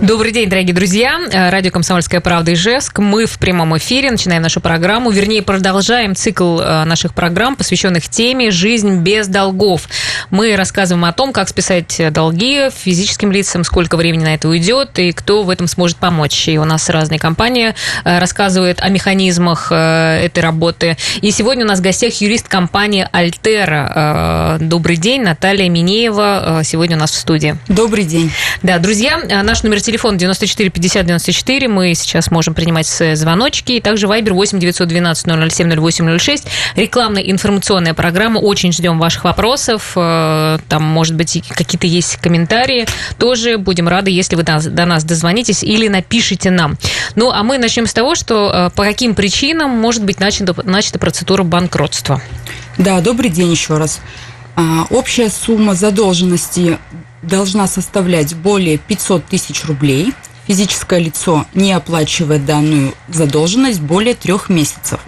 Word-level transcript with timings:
Добрый 0.00 0.30
день, 0.30 0.48
дорогие 0.48 0.72
друзья. 0.72 1.18
Э, 1.32 1.50
радио 1.50 1.72
«Комсомольская 1.72 2.20
правда» 2.20 2.52
Ижевск. 2.52 3.00
Мы 3.00 3.26
в 3.26 3.36
прямом 3.40 3.76
эфире 3.78 4.12
начинаем 4.12 4.42
нашу 4.42 4.60
программу. 4.60 5.10
Вернее, 5.10 5.42
продолжаем 5.42 6.14
цикл 6.14 6.60
э, 6.60 6.84
наших 6.84 7.14
программ, 7.14 7.56
посвященных 7.56 8.08
теме 8.08 8.52
«Жизнь 8.52 9.00
без 9.00 9.26
долгов». 9.26 9.88
Мы 10.30 10.54
рассказываем 10.54 11.04
о 11.04 11.12
том, 11.12 11.32
как 11.32 11.48
списать 11.48 12.00
долги 12.12 12.70
физическим 12.70 13.32
лицам, 13.32 13.64
сколько 13.64 13.96
времени 13.96 14.22
на 14.22 14.34
это 14.34 14.48
уйдет 14.48 14.96
и 15.00 15.10
кто 15.10 15.42
в 15.42 15.50
этом 15.50 15.66
сможет 15.66 15.96
помочь. 15.96 16.46
И 16.46 16.58
у 16.60 16.64
нас 16.64 16.88
разные 16.90 17.18
компании 17.18 17.74
э, 18.04 18.18
рассказывают 18.20 18.80
о 18.80 18.88
механизмах 18.90 19.72
этой 19.72 20.40
работы. 20.40 20.96
И 21.22 21.32
сегодня 21.32 21.64
у 21.64 21.68
нас 21.68 21.80
в 21.80 21.82
гостях 21.82 22.14
юрист 22.20 22.46
компании 22.46 23.08
«Альтера». 23.10 24.58
Добрый 24.60 24.96
день, 24.96 25.22
Наталья 25.22 25.68
Минеева 25.68 26.60
сегодня 26.62 26.96
у 26.96 27.00
нас 27.00 27.10
в 27.10 27.16
студии. 27.16 27.56
Добрый 27.66 28.04
день. 28.04 28.30
Да, 28.62 28.78
друзья, 28.78 29.20
наш 29.42 29.64
номер 29.64 29.80
телефон 29.88 30.18
94 30.18 30.68
50 30.68 31.06
94. 31.06 31.66
Мы 31.66 31.94
сейчас 31.94 32.30
можем 32.30 32.52
принимать 32.52 32.86
звоночки. 32.86 33.72
И 33.72 33.80
также 33.80 34.06
Viber 34.06 34.32
8 34.32 34.58
912 34.58 35.26
007 35.50 35.80
0806. 35.80 36.46
Рекламная 36.76 37.22
информационная 37.22 37.94
программа. 37.94 38.38
Очень 38.38 38.70
ждем 38.70 38.98
ваших 38.98 39.24
вопросов. 39.24 39.92
Э, 39.96 40.58
там, 40.68 40.82
может 40.82 41.14
быть, 41.14 41.42
какие-то 41.48 41.86
есть 41.86 42.16
комментарии. 42.16 42.86
Тоже 43.16 43.56
будем 43.56 43.88
рады, 43.88 44.10
если 44.10 44.36
вы 44.36 44.42
до 44.42 44.84
нас 44.84 45.04
дозвонитесь 45.04 45.62
или 45.62 45.88
напишите 45.88 46.50
нам. 46.50 46.76
Ну, 47.14 47.30
а 47.30 47.42
мы 47.42 47.56
начнем 47.56 47.86
с 47.86 47.94
того, 47.94 48.14
что 48.14 48.50
э, 48.52 48.70
по 48.76 48.84
каким 48.84 49.14
причинам 49.14 49.70
может 49.70 50.04
быть 50.04 50.20
начата, 50.20 50.54
начата 50.68 50.98
процедура 50.98 51.44
банкротства. 51.44 52.20
Да, 52.76 53.00
добрый 53.00 53.30
день 53.30 53.50
еще 53.50 53.78
раз. 53.78 54.00
А, 54.54 54.86
общая 54.90 55.30
сумма 55.30 55.74
задолженности 55.74 56.78
должна 57.22 57.66
составлять 57.66 58.34
более 58.34 58.78
500 58.78 59.24
тысяч 59.26 59.64
рублей. 59.64 60.12
Физическое 60.46 60.98
лицо 60.98 61.46
не 61.54 61.72
оплачивает 61.72 62.46
данную 62.46 62.94
задолженность 63.08 63.80
более 63.80 64.14
трех 64.14 64.48
месяцев. 64.48 65.00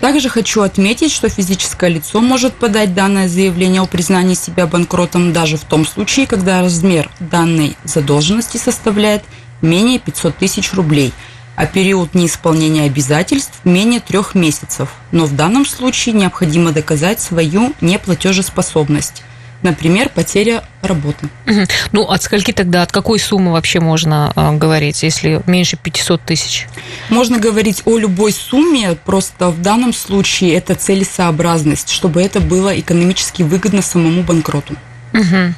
Также 0.00 0.28
хочу 0.28 0.60
отметить, 0.60 1.10
что 1.10 1.30
физическое 1.30 1.88
лицо 1.88 2.20
может 2.20 2.54
подать 2.54 2.94
данное 2.94 3.28
заявление 3.28 3.80
о 3.80 3.86
признании 3.86 4.34
себя 4.34 4.66
банкротом 4.66 5.32
даже 5.32 5.56
в 5.56 5.64
том 5.64 5.86
случае, 5.86 6.26
когда 6.26 6.60
размер 6.60 7.10
данной 7.18 7.76
задолженности 7.84 8.58
составляет 8.58 9.24
менее 9.62 9.98
500 9.98 10.36
тысяч 10.36 10.74
рублей, 10.74 11.14
а 11.56 11.64
период 11.64 12.14
неисполнения 12.14 12.82
обязательств 12.82 13.60
менее 13.64 14.00
трех 14.00 14.34
месяцев. 14.34 14.90
Но 15.12 15.24
в 15.24 15.34
данном 15.34 15.64
случае 15.64 16.14
необходимо 16.14 16.72
доказать 16.72 17.20
свою 17.20 17.72
неплатежеспособность– 17.80 19.22
Например, 19.62 20.08
потеря 20.08 20.62
работы. 20.82 21.28
Угу. 21.46 21.60
Ну, 21.92 22.02
от 22.02 22.22
скольки 22.22 22.52
тогда, 22.52 22.82
от 22.82 22.92
какой 22.92 23.18
суммы 23.18 23.52
вообще 23.52 23.80
можно 23.80 24.32
э, 24.36 24.56
говорить, 24.56 25.02
если 25.02 25.42
меньше 25.46 25.76
500 25.76 26.22
тысяч? 26.22 26.66
Можно 27.08 27.38
говорить 27.38 27.82
о 27.84 27.98
любой 27.98 28.32
сумме, 28.32 28.96
просто 29.04 29.50
в 29.50 29.62
данном 29.62 29.92
случае 29.92 30.54
это 30.54 30.74
целесообразность, 30.74 31.90
чтобы 31.90 32.22
это 32.22 32.40
было 32.40 32.78
экономически 32.78 33.42
выгодно 33.42 33.82
самому 33.82 34.22
банкроту. 34.22 34.74
Угу. 35.12 35.54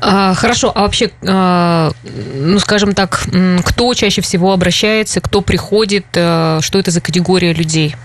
А, 0.00 0.34
хорошо, 0.34 0.72
а 0.74 0.82
вообще, 0.82 1.10
а, 1.26 1.92
ну, 2.04 2.58
скажем 2.58 2.94
так, 2.94 3.26
кто 3.64 3.94
чаще 3.94 4.20
всего 4.20 4.52
обращается, 4.52 5.20
кто 5.20 5.40
приходит, 5.40 6.06
а, 6.14 6.60
что 6.60 6.78
это 6.78 6.90
за 6.90 7.00
категория 7.00 7.52
людей? 7.52 7.96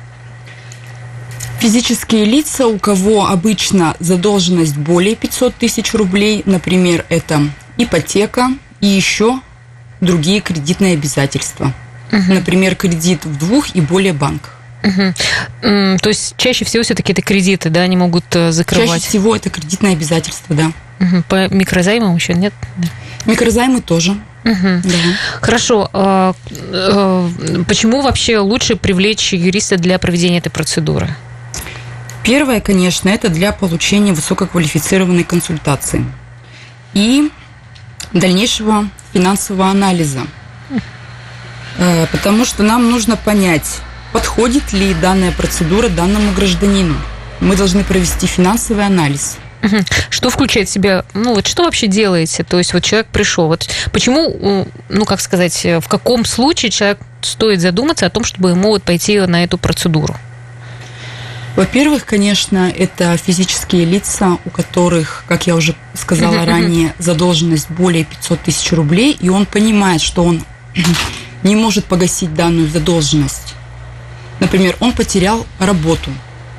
Физические 1.60 2.26
лица, 2.26 2.68
у 2.68 2.78
кого 2.78 3.28
обычно 3.28 3.96
задолженность 4.00 4.78
более 4.78 5.16
500 5.16 5.56
тысяч 5.56 5.94
рублей, 5.94 6.44
например, 6.46 7.06
это 7.10 7.42
ипотека 7.78 8.50
и 8.80 8.88
еще 8.88 9.40
другие 10.02 10.42
кредитные 10.42 10.94
обязательства. 10.94 11.74
Угу. 12.12 12.34
Например, 12.34 12.76
кредит 12.76 13.26
в 13.26 13.38
двух 13.38 13.76
и 13.76 13.82
более 13.82 14.14
банках. 14.14 14.54
Угу. 14.84 15.98
То 16.02 16.10
есть 16.10 16.36
чаще 16.38 16.64
всего 16.64 16.84
все-таки 16.84 17.12
это 17.12 17.22
кредиты, 17.22 17.70
да, 17.70 17.82
они 17.82 17.98
могут 17.98 18.26
э, 18.36 18.52
закрывать? 18.52 18.90
Чаще 18.90 19.08
всего 19.08 19.36
это 19.36 19.50
кредитные 19.50 19.94
обязательства, 19.94 20.56
да. 20.56 20.72
Угу. 21.00 21.24
По 21.28 21.48
микрозаймам 21.50 22.16
еще 22.16 22.34
нет? 22.34 22.54
Микрозаймы 23.26 23.82
тоже. 23.82 24.12
Угу. 24.44 24.82
Да. 24.84 24.98
Хорошо. 25.42 25.90
А, 25.92 26.34
а, 26.72 27.30
почему 27.68 28.02
вообще 28.02 28.38
лучше 28.38 28.76
привлечь 28.76 29.34
юриста 29.34 29.78
для 29.78 30.00
проведения 30.00 30.38
этой 30.38 30.50
процедуры? 30.50 31.10
Первое, 32.28 32.60
конечно, 32.60 33.08
это 33.08 33.30
для 33.30 33.54
получения 33.54 34.12
высококвалифицированной 34.12 35.24
консультации 35.24 36.04
и 36.94 37.32
дальнейшего 38.12 38.90
финансового 39.14 39.70
анализа. 39.70 40.28
Э, 41.78 42.06
потому 42.12 42.44
что 42.44 42.64
нам 42.64 42.92
нужно 42.92 43.16
понять, 43.16 43.78
подходит 44.12 44.74
ли 44.74 44.94
данная 44.96 45.32
процедура 45.32 45.88
данному 45.88 46.34
гражданину. 46.34 46.96
Мы 47.40 47.56
должны 47.56 47.86
провести 47.86 48.28
финансовый 48.28 48.86
анализ. 48.86 49.38
Что 50.10 50.30
включает 50.30 50.68
в 50.68 50.72
себя, 50.74 51.06
ну 51.14 51.34
вот 51.34 51.48
что 51.48 51.64
вообще 51.64 51.88
делаете? 51.88 52.44
То 52.44 52.58
есть 52.58 52.74
вот 52.74 52.84
человек 52.84 53.08
пришел, 53.08 53.48
вот 53.48 53.70
почему, 53.94 54.68
ну 54.90 55.06
как 55.06 55.22
сказать, 55.22 55.64
в 55.64 55.88
каком 55.88 56.26
случае 56.26 56.72
человек 56.72 57.00
стоит 57.22 57.62
задуматься 57.62 58.06
о 58.06 58.10
том, 58.10 58.26
чтобы 58.26 58.50
ему 58.50 58.68
вот 58.68 58.84
пойти 58.84 59.18
на 59.22 59.46
эту 59.46 59.58
процедуру? 59.58 60.14
Во-первых, 61.58 62.06
конечно, 62.06 62.70
это 62.70 63.18
физические 63.18 63.84
лица, 63.84 64.38
у 64.46 64.52
которых, 64.52 65.24
как 65.28 65.48
я 65.48 65.56
уже 65.56 65.74
сказала 65.96 66.46
ранее, 66.46 66.94
задолженность 67.00 67.72
более 67.72 68.06
500 68.06 68.42
тысяч 68.42 68.72
рублей, 68.74 69.18
и 69.20 69.30
он 69.30 69.48
понимает, 69.48 70.00
что 70.00 70.24
он 70.24 70.44
не 71.42 71.56
может 71.56 71.86
погасить 71.86 72.36
данную 72.36 72.70
задолженность. 72.70 73.56
Например, 74.40 74.76
он 74.80 74.92
потерял 74.92 75.48
работу, 75.58 76.12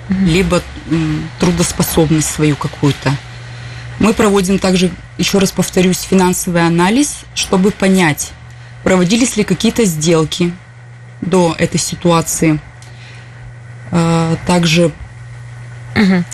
либо 0.09 0.62
трудоспособность 1.38 2.28
свою 2.28 2.56
какую-то. 2.56 3.12
Мы 4.00 4.12
проводим 4.12 4.59
также, 4.59 4.91
еще 5.16 5.38
раз 5.38 5.53
повторюсь, 5.53 6.00
финансовый 6.00 6.66
анализ, 6.66 7.19
чтобы 7.36 7.70
понять, 7.70 8.32
проводились 8.82 9.36
ли 9.36 9.44
какие-то 9.44 9.84
сделки 9.84 10.53
до 11.20 11.54
этой 11.56 11.78
ситуации– 11.78 12.59
также 14.47 14.93
Угу. 15.94 16.25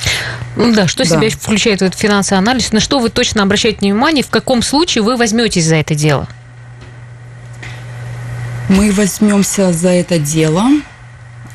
Ну 0.56 0.74
да, 0.74 0.86
что 0.86 1.04
да. 1.04 1.10
себя 1.10 1.30
включает 1.30 1.82
этот 1.82 1.98
финансовый 1.98 2.38
анализ? 2.38 2.72
На 2.72 2.80
что 2.80 2.98
вы 2.98 3.08
точно 3.08 3.42
обращаете 3.42 3.78
внимание? 3.80 4.22
В 4.22 4.30
каком 4.30 4.62
случае 4.62 5.02
вы 5.02 5.16
возьметесь 5.16 5.64
за 5.64 5.76
это 5.76 5.94
дело? 5.94 6.28
Мы 8.68 8.92
возьмемся 8.92 9.72
за 9.72 9.90
это 9.90 10.18
дело, 10.18 10.64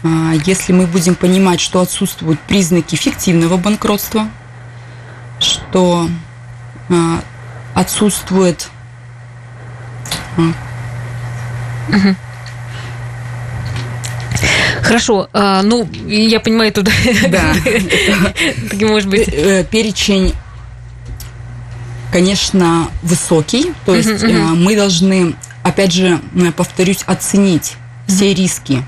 а, 0.03 0.33
если 0.45 0.73
мы 0.73 0.85
будем 0.85 1.15
понимать, 1.15 1.59
что 1.59 1.81
отсутствуют 1.81 2.39
признаки 2.41 2.95
фиктивного 2.95 3.57
банкротства, 3.57 4.27
что 5.39 6.09
а, 6.89 7.21
отсутствует 7.73 8.69
угу. 10.37 12.15
Хорошо, 14.83 15.29
а, 15.33 15.61
ну, 15.61 15.87
я 16.07 16.39
понимаю, 16.39 16.71
тут... 16.71 16.89
Да. 17.29 17.53
Может 18.85 19.09
быть... 19.09 19.27
Э, 19.27 19.65
перечень, 19.69 20.33
конечно, 22.11 22.89
высокий, 23.01 23.73
то 23.85 23.95
есть 23.95 24.23
э, 24.23 24.27
мы 24.27 24.75
должны, 24.75 25.35
опять 25.63 25.93
же, 25.93 26.19
повторюсь, 26.55 27.03
оценить 27.05 27.75
все 28.07 28.33
риски. 28.33 28.83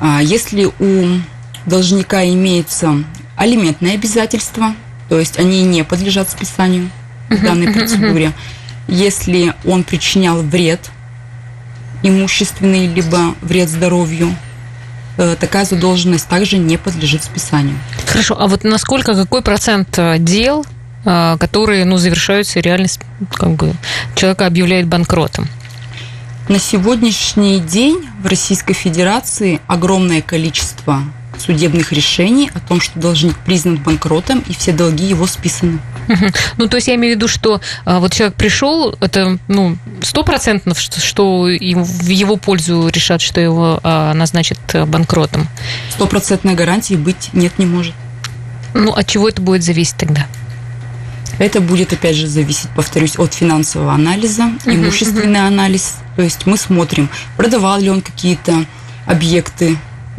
А, 0.00 0.20
если 0.22 0.70
у 0.78 1.20
должника 1.66 2.24
имеется 2.24 3.04
алиментные 3.36 3.94
обязательства, 3.94 4.74
то 5.08 5.18
есть 5.18 5.38
они 5.38 5.62
не 5.62 5.84
подлежат 5.84 6.30
списанию 6.30 6.90
в 7.28 7.42
данной 7.42 7.72
процедуре. 7.72 8.32
Если 8.88 9.54
он 9.64 9.84
причинял 9.84 10.42
вред 10.42 10.90
имущественный, 12.02 12.88
либо 12.88 13.34
вред 13.42 13.68
здоровью, 13.68 14.34
Э, 14.34 14.51
такая 15.16 15.64
задолженность 15.64 16.28
также 16.28 16.58
не 16.58 16.76
подлежит 16.76 17.24
списанию. 17.24 17.76
Хорошо, 18.06 18.36
а 18.38 18.46
вот 18.46 18.64
насколько, 18.64 19.14
какой 19.14 19.42
процент 19.42 19.98
э, 19.98 20.18
дел, 20.18 20.64
э, 21.04 21.36
которые 21.38 21.84
ну, 21.84 21.96
завершаются 21.96 22.60
реально, 22.60 22.88
как 23.30 23.50
бы, 23.50 23.74
человека 24.14 24.46
объявляют 24.46 24.88
банкротом? 24.88 25.48
На 26.48 26.58
сегодняшний 26.58 27.60
день 27.60 28.08
в 28.22 28.26
Российской 28.26 28.74
Федерации 28.74 29.60
огромное 29.66 30.22
количество 30.22 31.02
судебных 31.38 31.92
решений 31.92 32.50
о 32.54 32.60
том, 32.60 32.80
что 32.80 32.98
должник 32.98 33.36
признан 33.38 33.76
банкротом 33.76 34.42
и 34.48 34.54
все 34.54 34.72
долги 34.72 35.04
его 35.04 35.26
списаны. 35.26 35.78
Ну, 36.56 36.68
то 36.68 36.76
есть 36.76 36.88
я 36.88 36.96
имею 36.96 37.14
в 37.14 37.16
виду, 37.16 37.28
что 37.28 37.60
а, 37.84 38.00
вот 38.00 38.12
человек 38.12 38.36
пришел, 38.36 38.94
это, 39.00 39.38
ну, 39.48 39.76
стопроцентно, 40.02 40.74
что, 40.74 41.00
что 41.00 41.42
в 41.42 42.08
его 42.08 42.36
пользу 42.36 42.88
решат, 42.88 43.20
что 43.20 43.40
его 43.40 43.80
а, 43.82 44.12
назначат 44.12 44.58
э, 44.74 44.84
банкротом. 44.84 45.48
Стопроцентной 45.90 46.54
гарантии 46.54 46.94
быть 46.94 47.30
нет 47.32 47.58
не 47.58 47.66
может. 47.66 47.94
Ну, 48.74 48.92
от 48.92 49.06
чего 49.06 49.28
это 49.28 49.40
будет 49.40 49.62
зависеть 49.62 49.96
тогда? 49.96 50.26
Это 51.38 51.60
будет, 51.60 51.92
опять 51.92 52.16
же, 52.16 52.26
зависеть, 52.26 52.68
повторюсь, 52.76 53.18
от 53.18 53.34
финансового 53.34 53.92
анализа, 53.92 54.52
имущественный 54.66 55.40
uh-huh. 55.40 55.46
анализ. 55.46 55.96
То 56.16 56.22
есть 56.22 56.46
мы 56.46 56.56
смотрим, 56.56 57.08
продавал 57.36 57.80
ли 57.80 57.90
он 57.90 58.02
какие-то 58.02 58.64
объекты 59.06 59.76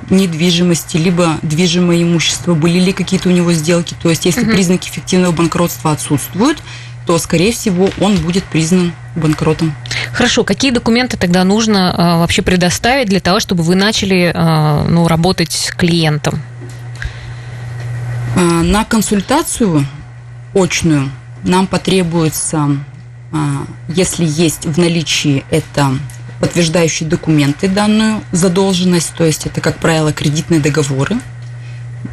недвижимости, 0.09 0.97
либо 0.97 1.37
движимое 1.41 2.03
имущество, 2.03 2.53
были 2.53 2.79
ли 2.79 2.93
какие-то 2.93 3.29
у 3.29 3.31
него 3.31 3.53
сделки. 3.53 3.95
То 4.01 4.09
есть 4.09 4.25
если 4.25 4.43
uh-huh. 4.43 4.53
признаки 4.53 4.89
фиктивного 4.89 5.31
банкротства 5.31 5.91
отсутствуют, 5.91 6.57
то, 7.05 7.17
скорее 7.17 7.51
всего, 7.51 7.89
он 7.99 8.15
будет 8.17 8.43
признан 8.45 8.93
банкротом. 9.15 9.75
Хорошо, 10.13 10.43
какие 10.43 10.71
документы 10.71 11.17
тогда 11.17 11.43
нужно 11.43 11.93
э, 11.95 12.01
вообще 12.19 12.41
предоставить 12.41 13.09
для 13.09 13.19
того, 13.19 13.39
чтобы 13.39 13.63
вы 13.63 13.75
начали 13.75 14.31
э, 14.33 14.87
ну, 14.87 15.07
работать 15.07 15.51
с 15.51 15.71
клиентом? 15.71 16.41
Э, 18.35 18.39
на 18.39 18.85
консультацию 18.85 19.85
очную 20.53 21.11
нам 21.43 21.67
потребуется, 21.67 22.77
э, 23.31 23.37
если 23.89 24.25
есть 24.25 24.65
в 24.65 24.79
наличии 24.79 25.43
это 25.49 25.91
подтверждающие 26.43 27.07
документы 27.07 27.69
данную 27.69 28.21
задолженность, 28.33 29.13
то 29.17 29.23
есть 29.23 29.45
это, 29.45 29.61
как 29.61 29.77
правило, 29.77 30.11
кредитные 30.11 30.59
договоры. 30.59 31.15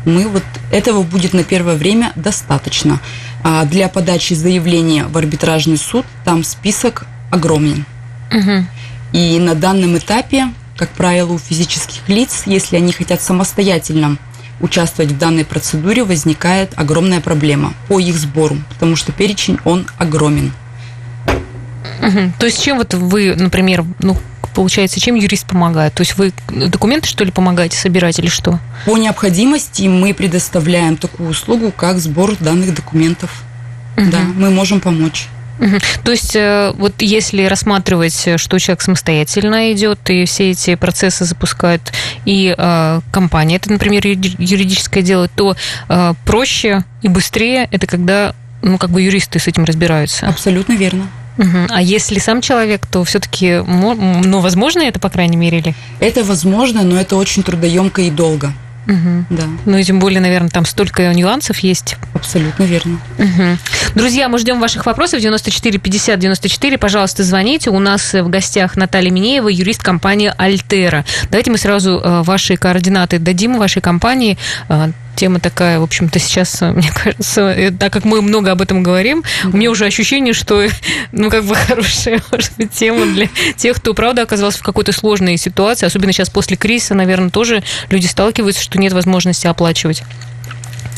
Мы 0.05 0.29
вот 0.29 0.45
этого 0.71 1.03
будет 1.03 1.33
на 1.33 1.43
первое 1.43 1.75
время 1.75 2.13
достаточно. 2.15 3.01
А 3.43 3.65
для 3.65 3.89
подачи 3.89 4.35
заявления 4.35 5.07
в 5.07 5.19
арбитражный 5.19 5.77
суд 5.77 6.07
там 6.25 6.45
список 6.45 7.07
огромен. 7.33 7.85
Угу. 8.31 8.67
И 9.15 9.41
на 9.41 9.57
данном 9.57 9.99
этапе, 9.99 10.51
как 10.77 10.91
правило, 10.91 11.33
у 11.33 11.39
физических 11.41 12.09
лиц, 12.09 12.45
если 12.47 12.77
они 12.77 12.93
хотят 12.93 13.21
самостоятельно 13.21 14.17
участвовать 14.61 15.11
в 15.11 15.19
данной 15.19 15.45
процедуре, 15.45 16.05
возникает 16.05 16.73
огромная 16.77 17.21
проблема 17.21 17.75
по 17.89 17.99
их 17.99 18.17
сбору, 18.17 18.59
потому 18.69 18.95
что 18.95 19.11
перечень, 19.11 19.59
он 19.65 19.89
огромен. 19.99 20.53
Угу. 22.03 22.33
То 22.39 22.47
есть 22.47 22.63
чем 22.63 22.79
вот 22.79 22.95
вы, 22.95 23.35
например, 23.35 23.85
ну, 24.01 24.17
получается, 24.55 25.01
чем 25.01 25.15
юрист 25.15 25.47
помогает? 25.47 25.95
То 25.95 26.03
есть 26.03 26.17
вы 26.17 26.33
документы, 26.49 27.09
что 27.09 27.25
ли, 27.25 27.31
помогаете 27.31 27.77
собирать 27.77 28.19
или 28.19 28.29
что? 28.29 28.59
По 28.85 28.97
необходимости 28.97 29.83
мы 29.83 30.15
предоставляем 30.15 30.97
такую 30.97 31.31
услугу, 31.31 31.73
как 31.73 31.99
сбор 31.99 32.37
данных 32.39 32.75
документов. 32.75 33.45
Угу. 33.97 34.11
Да, 34.11 34.19
мы 34.37 34.51
можем 34.51 34.81
помочь. 34.81 35.29
Угу. 35.59 35.77
То 36.05 36.11
есть, 36.11 36.35
э, 36.35 36.73
вот 36.77 36.95
если 37.01 37.45
рассматривать, 37.45 38.29
что 38.37 38.59
человек 38.59 38.81
самостоятельно 38.81 39.73
идет 39.73 39.99
и 40.09 40.25
все 40.25 40.51
эти 40.51 40.75
процессы 40.75 41.25
запускает, 41.27 41.93
и 42.25 42.55
э, 42.57 43.01
компания 43.13 43.57
это, 43.57 43.71
например, 43.71 44.07
юридическое 44.07 45.03
дело, 45.03 45.29
то 45.29 45.55
э, 45.89 46.15
проще 46.25 46.85
и 47.03 47.09
быстрее 47.09 47.69
это 47.71 47.87
когда 47.87 48.35
ну, 48.63 48.79
как 48.79 48.91
бы 48.91 49.03
юристы 49.03 49.39
с 49.39 49.47
этим 49.47 49.65
разбираются. 49.65 50.27
Абсолютно 50.27 50.75
верно. 50.75 51.09
Угу. 51.41 51.67
А 51.71 51.81
если 51.81 52.19
сам 52.19 52.43
человек, 52.43 52.87
то 52.87 53.03
все-таки, 53.05 53.63
ну, 53.67 54.41
возможно 54.41 54.81
это, 54.83 55.01
по 55.01 55.09
крайней 55.09 55.39
мере, 55.39 55.59
или? 55.59 55.75
Это 55.99 56.23
возможно, 56.23 56.83
но 56.83 57.01
это 57.01 57.17
очень 57.17 57.43
трудоемко 57.43 58.03
и 58.03 58.11
долго. 58.11 58.53
Угу. 58.87 59.25
Да. 59.31 59.43
Ну 59.65 59.79
и 59.79 59.85
тем 59.85 60.01
более, 60.01 60.21
наверное, 60.21 60.51
там 60.51 60.67
столько 60.67 61.13
нюансов 61.15 61.59
есть. 61.61 61.97
Абсолютно 62.15 62.65
верно. 62.65 63.01
Угу. 63.19 63.59
Друзья, 63.95 64.29
мы 64.29 64.39
ждем 64.39 64.61
ваших 64.61 64.85
вопросов. 64.87 65.21
94 65.21 65.79
50 65.79 66.19
94. 66.19 66.79
Пожалуйста, 66.79 67.23
звоните. 67.23 67.71
У 67.71 67.79
нас 67.79 68.13
в 68.13 68.29
гостях 68.29 68.77
Наталья 68.77 69.11
Минеева, 69.11 69.49
юрист 69.49 69.83
компании 69.83 70.33
Альтера. 70.37 71.05
Давайте 71.31 71.51
мы 71.51 71.59
сразу 71.59 72.01
э, 72.03 72.23
ваши 72.23 72.57
координаты 72.57 73.19
дадим 73.19 73.59
вашей 73.59 73.81
компании 73.81 74.37
э, 74.69 74.91
тема 75.21 75.39
такая, 75.39 75.79
в 75.79 75.83
общем-то, 75.83 76.19
сейчас, 76.19 76.63
э, 76.63 76.73
мне 76.73 76.91
кажется, 76.91 77.43
э, 77.43 77.71
так 77.71 77.93
как 77.93 78.05
мы 78.07 78.23
много 78.23 78.53
об 78.53 78.63
этом 78.63 78.83
говорим, 78.83 79.23
у 79.45 79.57
меня 79.57 79.71
уже 79.71 79.85
ощущение, 79.85 80.33
что, 80.33 80.67
ну, 81.13 81.29
как 81.29 81.45
бы 81.45 81.55
хорошая, 81.55 82.23
может 82.33 82.53
быть, 82.57 82.73
тема 82.73 83.05
для 83.05 83.29
тех, 83.57 83.77
кто, 83.77 83.93
правда, 83.93 84.23
оказался 84.23 84.59
в 84.59 84.63
какой-то 84.63 84.93
сложной 84.93 85.37
ситуации, 85.37 85.85
особенно 85.85 86.13
сейчас 86.13 86.31
после 86.31 86.57
кризиса, 86.57 86.95
наверное, 86.95 87.29
тоже 87.29 87.63
люди 87.91 88.07
сталкиваются, 88.07 88.63
что 88.63 88.79
нет 88.79 88.95
возможности 88.95 89.47
оплачивать. 89.47 90.03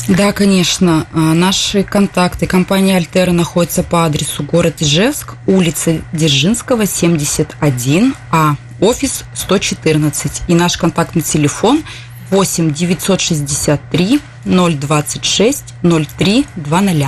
Да, 0.07 0.31
конечно. 0.33 1.05
А, 1.13 1.17
наши 1.33 1.83
контакты. 1.83 2.45
Компания 2.45 2.97
Альтера 2.97 3.31
находится 3.31 3.83
по 3.83 4.05
адресу 4.05 4.43
город 4.43 4.75
Ижевск, 4.79 5.35
улица 5.47 6.01
Дзержинского, 6.11 6.85
71, 6.85 8.13
а 8.29 8.55
офис 8.81 9.23
114. 9.33 10.41
И 10.47 10.55
наш 10.55 10.77
контактный 10.77 11.21
телефон 11.21 11.83
8 12.33 12.73
963 12.73 14.19
026 14.45 15.63
03 15.83 16.45
20. 16.55 17.05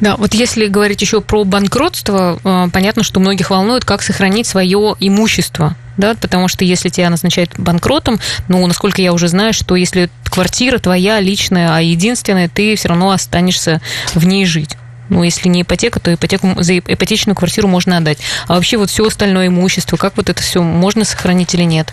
Да, 0.00 0.16
вот 0.16 0.34
если 0.34 0.66
говорить 0.68 1.02
еще 1.02 1.20
про 1.20 1.42
банкротство, 1.42 2.38
э, 2.42 2.68
понятно, 2.72 3.02
что 3.02 3.18
многих 3.18 3.50
волнует, 3.50 3.84
как 3.84 4.02
сохранить 4.02 4.46
свое 4.46 4.94
имущество. 5.00 5.74
Да, 5.96 6.14
потому 6.14 6.46
что 6.46 6.64
если 6.64 6.90
тебя 6.90 7.10
назначают 7.10 7.58
банкротом, 7.58 8.20
ну, 8.48 8.64
насколько 8.66 9.02
я 9.02 9.12
уже 9.12 9.28
знаю, 9.28 9.52
что 9.52 9.74
если 9.74 10.10
квартира 10.24 10.78
твоя 10.78 11.20
личная, 11.20 11.74
а 11.74 11.80
единственная, 11.80 12.48
ты 12.48 12.76
все 12.76 12.88
равно 12.88 13.10
останешься 13.10 13.80
в 14.14 14.24
ней 14.26 14.46
жить. 14.46 14.76
Ну, 15.08 15.24
если 15.24 15.48
не 15.48 15.62
ипотека, 15.62 15.98
то 15.98 16.14
ипотеку, 16.14 16.54
за 16.62 16.78
ипотечную 16.78 17.34
квартиру 17.34 17.66
можно 17.66 17.96
отдать. 17.96 18.18
А 18.46 18.54
вообще 18.54 18.76
вот 18.76 18.90
все 18.90 19.06
остальное 19.06 19.48
имущество, 19.48 19.96
как 19.96 20.16
вот 20.16 20.28
это 20.30 20.40
все 20.40 20.62
можно 20.62 21.04
сохранить 21.04 21.54
или 21.54 21.64
нет? 21.64 21.92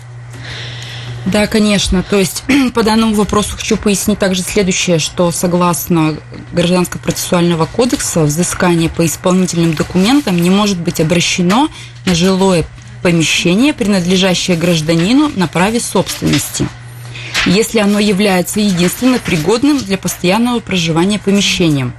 Да, 1.26 1.46
конечно. 1.46 2.02
То 2.02 2.18
есть 2.18 2.44
по 2.74 2.82
данному 2.82 3.14
вопросу 3.14 3.56
хочу 3.56 3.76
пояснить 3.76 4.18
также 4.18 4.42
следующее, 4.42 4.98
что 4.98 5.30
согласно 5.30 6.16
Гражданского 6.52 7.00
процессуального 7.00 7.66
кодекса 7.66 8.22
взыскание 8.22 8.90
по 8.90 9.04
исполнительным 9.06 9.74
документам 9.74 10.40
не 10.40 10.50
может 10.50 10.78
быть 10.78 11.00
обращено 11.00 11.68
на 12.04 12.14
жилое 12.14 12.64
помещение, 13.02 13.72
принадлежащее 13.72 14.56
гражданину 14.56 15.30
на 15.34 15.46
праве 15.46 15.80
собственности, 15.80 16.66
если 17.46 17.78
оно 17.78 17.98
является 17.98 18.60
единственно 18.60 19.18
пригодным 19.18 19.78
для 19.78 19.98
постоянного 19.98 20.60
проживания 20.60 21.18
помещением. 21.18 21.92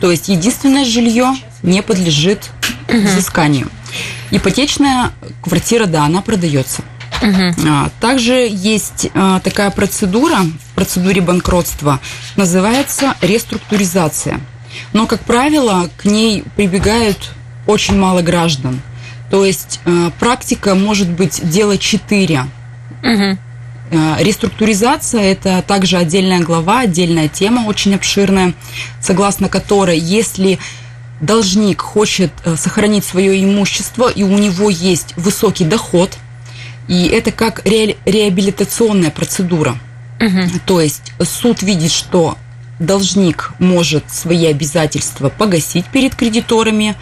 То 0.00 0.10
есть 0.10 0.28
единственное 0.28 0.84
жилье 0.84 1.34
не 1.62 1.82
подлежит 1.82 2.50
взысканию. 2.88 3.68
Ипотечная 4.30 5.12
квартира, 5.42 5.86
да, 5.86 6.04
она 6.04 6.20
продается. 6.22 6.82
Угу. 7.22 7.90
Также 8.00 8.48
есть 8.50 9.08
а, 9.14 9.40
такая 9.40 9.70
процедура 9.70 10.38
в 10.38 10.74
процедуре 10.74 11.20
банкротства, 11.20 12.00
называется 12.36 13.14
реструктуризация. 13.20 14.40
Но, 14.92 15.06
как 15.06 15.20
правило, 15.20 15.88
к 15.96 16.04
ней 16.04 16.44
прибегают 16.56 17.30
очень 17.66 17.98
мало 17.98 18.22
граждан. 18.22 18.80
То 19.30 19.44
есть 19.44 19.80
а, 19.84 20.10
практика 20.18 20.74
может 20.74 21.08
быть 21.08 21.48
дело 21.48 21.78
4. 21.78 22.46
Угу. 23.02 23.38
Реструктуризация– 24.18 25.20
это 25.22 25.62
также 25.62 25.98
отдельная 25.98 26.40
глава, 26.40 26.80
отдельная 26.80 27.28
тема, 27.28 27.66
очень 27.66 27.94
обширная, 27.94 28.54
согласно 29.00 29.48
которой, 29.48 29.98
если 29.98 30.58
должник 31.20 31.80
хочет 31.80 32.32
э, 32.44 32.56
сохранить 32.56 33.04
свое 33.04 33.42
имущество 33.44 34.08
и 34.08 34.24
у 34.24 34.36
него 34.36 34.68
есть 34.68 35.14
высокий 35.16 35.64
доход– 35.64 36.10
и 36.88 37.06
это 37.06 37.32
как 37.32 37.64
ре 37.64 37.96
реабилитационная 38.04 39.10
процедура. 39.10 39.78
Угу. 40.20 40.60
То 40.66 40.80
есть 40.80 41.12
суд 41.22 41.62
видит, 41.62 41.90
что 41.90 42.36
должник 42.78 43.52
может 43.58 44.10
свои 44.10 44.46
обязательства 44.46 45.28
погасить 45.28 45.86
перед 45.86 46.14
кредиторами, 46.14 46.96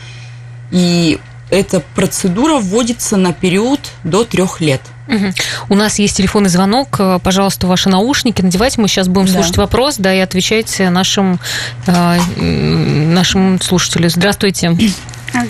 и 0.70 1.18
эта 1.50 1.80
процедура 1.94 2.58
вводится 2.58 3.16
на 3.16 3.32
период 3.32 3.80
до 4.04 4.24
трех 4.24 4.60
лет. 4.60 4.80
Угу. 5.09 5.32
У 5.71 5.75
нас 5.75 5.99
есть 5.99 6.16
телефонный 6.16 6.50
звонок. 6.50 7.00
Пожалуйста, 7.23 7.66
ваши 7.66 7.88
наушники 7.88 8.42
надевайте. 8.42 8.80
Мы 8.80 8.88
сейчас 8.88 9.09
будем 9.09 9.26
да. 9.26 9.35
слушать 9.35 9.56
вопрос, 9.56 9.97
да, 9.99 10.14
и 10.14 10.18
отвечайте 10.18 10.90
нашим, 10.90 11.38
э, 11.87 12.18
нашим 12.37 13.61
слушателям. 13.61 14.11
Здравствуйте. 14.11 14.76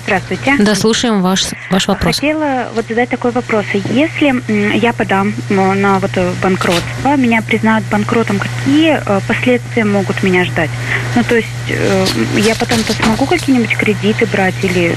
Здравствуйте. 0.04 0.56
Да, 0.58 0.74
слушаем 0.74 1.22
ваш, 1.22 1.46
ваш 1.70 1.88
вопрос. 1.88 2.16
Хотела 2.16 2.68
вот 2.74 2.86
задать 2.88 3.08
такой 3.08 3.32
вопрос. 3.32 3.64
Если 3.90 4.78
я 4.78 4.92
подам 4.92 5.34
на 5.48 5.98
вот 5.98 6.10
банкротство, 6.42 7.16
меня 7.16 7.42
признают 7.42 7.84
банкротом, 7.86 8.38
какие 8.38 9.00
э, 9.04 9.20
последствия 9.26 9.84
могут 9.84 10.22
меня 10.22 10.44
ждать? 10.44 10.70
Ну, 11.16 11.24
то 11.24 11.36
есть 11.36 11.48
э, 11.68 12.06
я 12.36 12.54
потом-то 12.54 12.92
смогу 12.92 13.26
какие-нибудь 13.26 13.76
кредиты 13.76 14.26
брать 14.26 14.54
или 14.62 14.96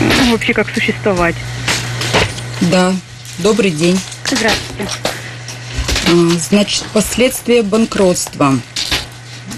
ну, 0.00 0.32
вообще 0.32 0.52
как 0.52 0.68
существовать? 0.70 1.36
Да, 2.60 2.92
добрый 3.38 3.70
день. 3.70 3.98
Здравствуйте. 4.24 4.88
А, 6.06 6.38
значит, 6.38 6.84
последствия 6.92 7.62
банкротства. 7.62 8.58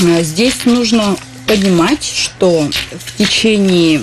А, 0.01 0.23
здесь 0.23 0.65
нужно 0.65 1.17
понимать, 1.47 2.05
что 2.05 2.69
в 2.93 3.17
течение 3.17 4.01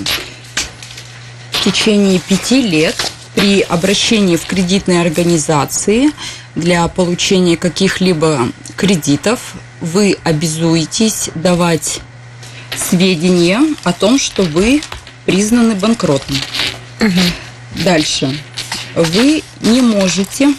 в 1.52 1.64
течение 1.64 2.18
пяти 2.20 2.62
лет 2.62 2.96
при 3.34 3.60
обращении 3.60 4.36
в 4.36 4.46
кредитные 4.46 5.00
организации 5.00 6.10
для 6.54 6.86
получения 6.88 7.56
каких-либо 7.56 8.48
кредитов 8.76 9.54
вы 9.80 10.16
обязуетесь 10.24 11.30
давать 11.34 12.00
сведения 12.76 13.60
о 13.84 13.92
том, 13.92 14.18
что 14.18 14.42
вы 14.42 14.82
признаны 15.24 15.74
банкротом. 15.74 16.36
Дальше. 17.84 18.36
Вы 18.94 19.42
не 19.60 19.80
можете 19.80 20.54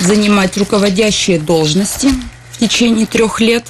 занимать 0.00 0.56
руководящие 0.56 1.38
должности 1.38 2.08
в 2.52 2.58
течение 2.58 3.06
трех 3.06 3.40
лет. 3.40 3.66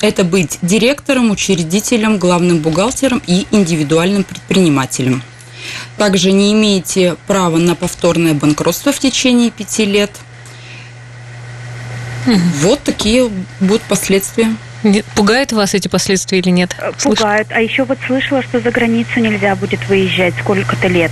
Это 0.00 0.24
быть 0.24 0.58
директором, 0.62 1.30
учредителем, 1.30 2.18
главным 2.18 2.58
бухгалтером 2.58 3.22
и 3.26 3.46
индивидуальным 3.50 4.24
предпринимателем. 4.24 5.22
Также 5.96 6.32
не 6.32 6.52
имеете 6.52 7.16
права 7.26 7.58
на 7.58 7.74
повторное 7.74 8.34
банкротство 8.34 8.92
в 8.92 8.98
течение 8.98 9.50
пяти 9.50 9.84
лет. 9.84 10.10
Вот 12.60 12.82
такие 12.82 13.30
будут 13.60 13.82
последствия. 13.82 14.56
Пугают 15.14 15.52
вас 15.52 15.74
эти 15.74 15.88
последствия 15.88 16.38
или 16.38 16.50
нет? 16.50 16.76
Э, 16.78 16.92
пугают. 17.02 17.48
А 17.50 17.60
еще 17.60 17.84
вот 17.84 17.98
слышала, 18.06 18.42
что 18.42 18.60
за 18.60 18.70
границу 18.70 19.20
нельзя 19.20 19.56
будет 19.56 19.86
выезжать 19.88 20.34
сколько-то 20.40 20.88
лет. 20.88 21.10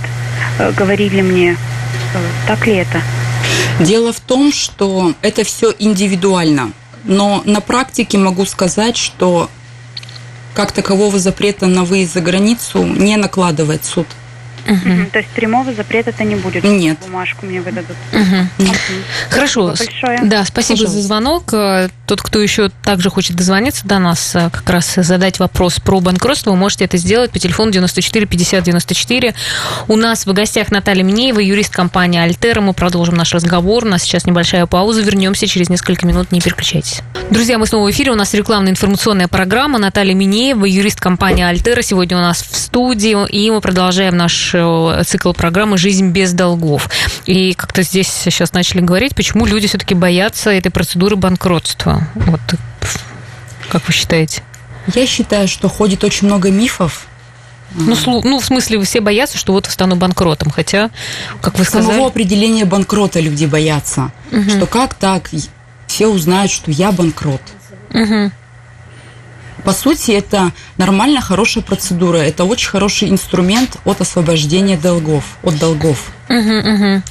Э, 0.59 0.71
говорили 0.71 1.21
мне, 1.21 1.51
э, 1.51 2.17
так 2.47 2.65
ли 2.67 2.75
это? 2.75 3.01
Дело 3.79 4.13
в 4.13 4.19
том, 4.19 4.53
что 4.53 5.13
это 5.21 5.43
все 5.43 5.73
индивидуально. 5.77 6.71
Но 7.03 7.41
на 7.45 7.59
практике 7.59 8.17
могу 8.17 8.45
сказать, 8.45 8.95
что 8.95 9.49
как 10.53 10.71
такового 10.71 11.17
запрета 11.19 11.67
на 11.67 11.83
выезд 11.83 12.13
за 12.13 12.21
границу 12.21 12.83
не 12.83 13.17
накладывает 13.17 13.83
суд. 13.83 14.07
Угу. 14.67 15.07
То 15.11 15.19
есть 15.19 15.29
прямого 15.31 15.73
запрета-то 15.73 16.23
не 16.23 16.35
будет? 16.35 16.63
Нет. 16.63 16.97
Бумажку 17.05 17.45
мне 17.45 17.59
выдадут. 17.59 17.97
Угу. 18.13 18.65
Хорошо. 19.29 19.75
Большое. 19.77 20.19
Да, 20.23 20.45
спасибо 20.45 20.77
Пожалуйста. 20.79 21.01
за 21.01 21.07
звонок. 21.07 21.53
Тот, 22.13 22.21
кто 22.21 22.39
еще 22.39 22.69
также 22.69 23.09
хочет 23.09 23.35
дозвониться 23.35 23.87
до 23.87 23.97
нас, 23.97 24.35
э, 24.35 24.51
как 24.51 24.69
раз 24.69 24.93
задать 24.97 25.39
вопрос 25.39 25.79
про 25.79 25.99
банкротство, 25.99 26.51
вы 26.51 26.57
можете 26.57 26.85
это 26.85 26.97
сделать 26.97 27.31
по 27.31 27.39
телефону 27.39 27.71
94 27.71 28.27
50 28.27 28.63
94. 28.63 29.33
У 29.87 29.95
нас 29.95 30.27
в 30.27 30.31
гостях 30.31 30.69
Наталья 30.69 31.01
Минеева, 31.01 31.39
юрист 31.39 31.73
компании 31.73 32.19
«Альтера». 32.19 32.61
Мы 32.61 32.73
продолжим 32.73 33.15
наш 33.15 33.33
разговор. 33.33 33.83
У 33.83 33.87
нас 33.87 34.03
сейчас 34.03 34.27
небольшая 34.27 34.67
пауза. 34.67 35.01
Вернемся 35.01 35.47
через 35.47 35.69
несколько 35.69 36.05
минут. 36.05 36.31
Не 36.31 36.39
переключайтесь. 36.39 37.01
Друзья, 37.31 37.57
мы 37.57 37.65
снова 37.65 37.87
в 37.87 37.89
эфире. 37.89 38.11
У 38.11 38.15
нас 38.15 38.35
рекламная 38.35 38.73
информационная 38.73 39.27
программа. 39.27 39.79
Наталья 39.79 40.13
Минеева, 40.13 40.65
юрист 40.65 41.01
компании 41.01 41.43
«Альтера». 41.43 41.81
Сегодня 41.81 42.15
у 42.17 42.21
нас 42.21 42.43
в 42.43 42.55
студии. 42.55 43.27
И 43.31 43.49
мы 43.49 43.59
продолжаем 43.59 44.15
наш 44.17 44.53
Э, 44.53 45.03
цикл 45.05 45.33
программы 45.33 45.77
«Жизнь 45.77 46.09
без 46.09 46.33
долгов». 46.33 46.89
И 47.25 47.53
как-то 47.53 47.81
здесь 47.81 48.07
сейчас 48.07 48.53
начали 48.53 48.81
говорить, 48.81 49.15
почему 49.15 49.45
люди 49.45 49.67
все-таки 49.67 49.95
боятся 49.95 50.51
этой 50.51 50.71
процедуры 50.71 51.15
банкротства. 51.15 52.02
Вот 52.15 52.41
как 53.69 53.87
вы 53.87 53.93
считаете? 53.93 54.43
Я 54.93 55.07
считаю, 55.07 55.47
что 55.47 55.69
ходит 55.69 56.03
очень 56.03 56.27
много 56.27 56.51
мифов, 56.51 57.07
ну, 57.75 58.21
ну, 58.23 58.39
в 58.39 58.45
смысле, 58.45 58.79
все 58.83 59.01
боятся, 59.01 59.37
что 59.37 59.53
вот 59.53 59.65
стану 59.65 59.95
банкротом, 59.95 60.51
хотя, 60.51 60.91
как 61.41 61.57
вы 61.57 61.65
сказали... 61.65 61.93
Самого 61.93 62.07
определения 62.07 62.65
банкрота 62.65 63.19
люди 63.19 63.45
боятся, 63.45 64.11
угу. 64.31 64.47
что 64.47 64.67
как 64.67 64.93
так, 64.93 65.31
все 65.87 66.07
узнают, 66.07 66.51
что 66.51 66.69
я 66.69 66.91
банкрот. 66.91 67.41
Угу. 67.89 68.31
По 69.63 69.71
сути, 69.71 70.11
это 70.11 70.51
нормально 70.77 71.21
хорошая 71.21 71.63
процедура. 71.63 72.17
Это 72.17 72.43
очень 72.43 72.69
хороший 72.69 73.09
инструмент 73.09 73.77
от 73.85 74.01
освобождения 74.01 74.77
долгов, 74.77 75.23
от 75.43 75.57
долгов. 75.57 76.11
Угу, 76.29 76.37
угу. 76.37 77.01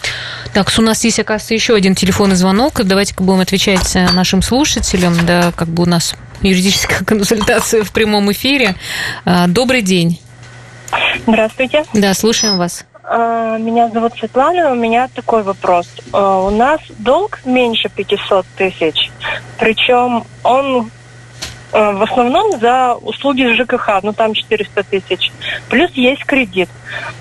Так, 0.52 0.71
у 0.78 0.82
нас 0.82 1.02
есть, 1.04 1.18
оказывается, 1.18 1.54
еще 1.54 1.75
один 1.75 1.94
телефонный 1.94 2.37
звонок. 2.37 2.85
Давайте-ка 2.85 3.23
будем 3.23 3.40
отвечать 3.40 3.97
э, 3.97 4.11
нашим 4.12 4.42
слушателям. 4.42 5.14
Да, 5.25 5.52
как 5.56 5.68
бы 5.68 5.85
у 5.85 5.87
нас 5.87 6.14
юридическая 6.42 6.99
консультация 7.06 7.85
в 7.85 7.92
прямом 7.92 8.30
эфире. 8.32 8.75
А, 9.25 9.47
добрый 9.47 9.82
день. 9.82 10.21
Здравствуйте. 11.26 11.85
Да, 11.94 12.12
слушаем 12.12 12.59
вас. 12.59 12.85
А, 13.04 13.56
меня 13.59 13.88
зовут 13.88 14.12
Светлана, 14.18 14.73
у 14.73 14.75
меня 14.75 15.09
такой 15.14 15.42
вопрос. 15.42 15.88
А, 16.12 16.40
у 16.40 16.50
нас 16.50 16.80
долг 16.99 17.40
меньше 17.44 17.88
500 17.88 18.47
тысяч, 18.56 19.11
причем 19.59 20.25
он 20.42 20.90
в 21.72 22.02
основном 22.02 22.60
за 22.60 22.94
услуги 22.94 23.54
ЖКХ, 23.54 24.02
ну 24.02 24.12
там 24.12 24.34
400 24.34 24.82
тысяч. 24.84 25.32
Плюс 25.68 25.90
есть 25.92 26.24
кредит. 26.24 26.68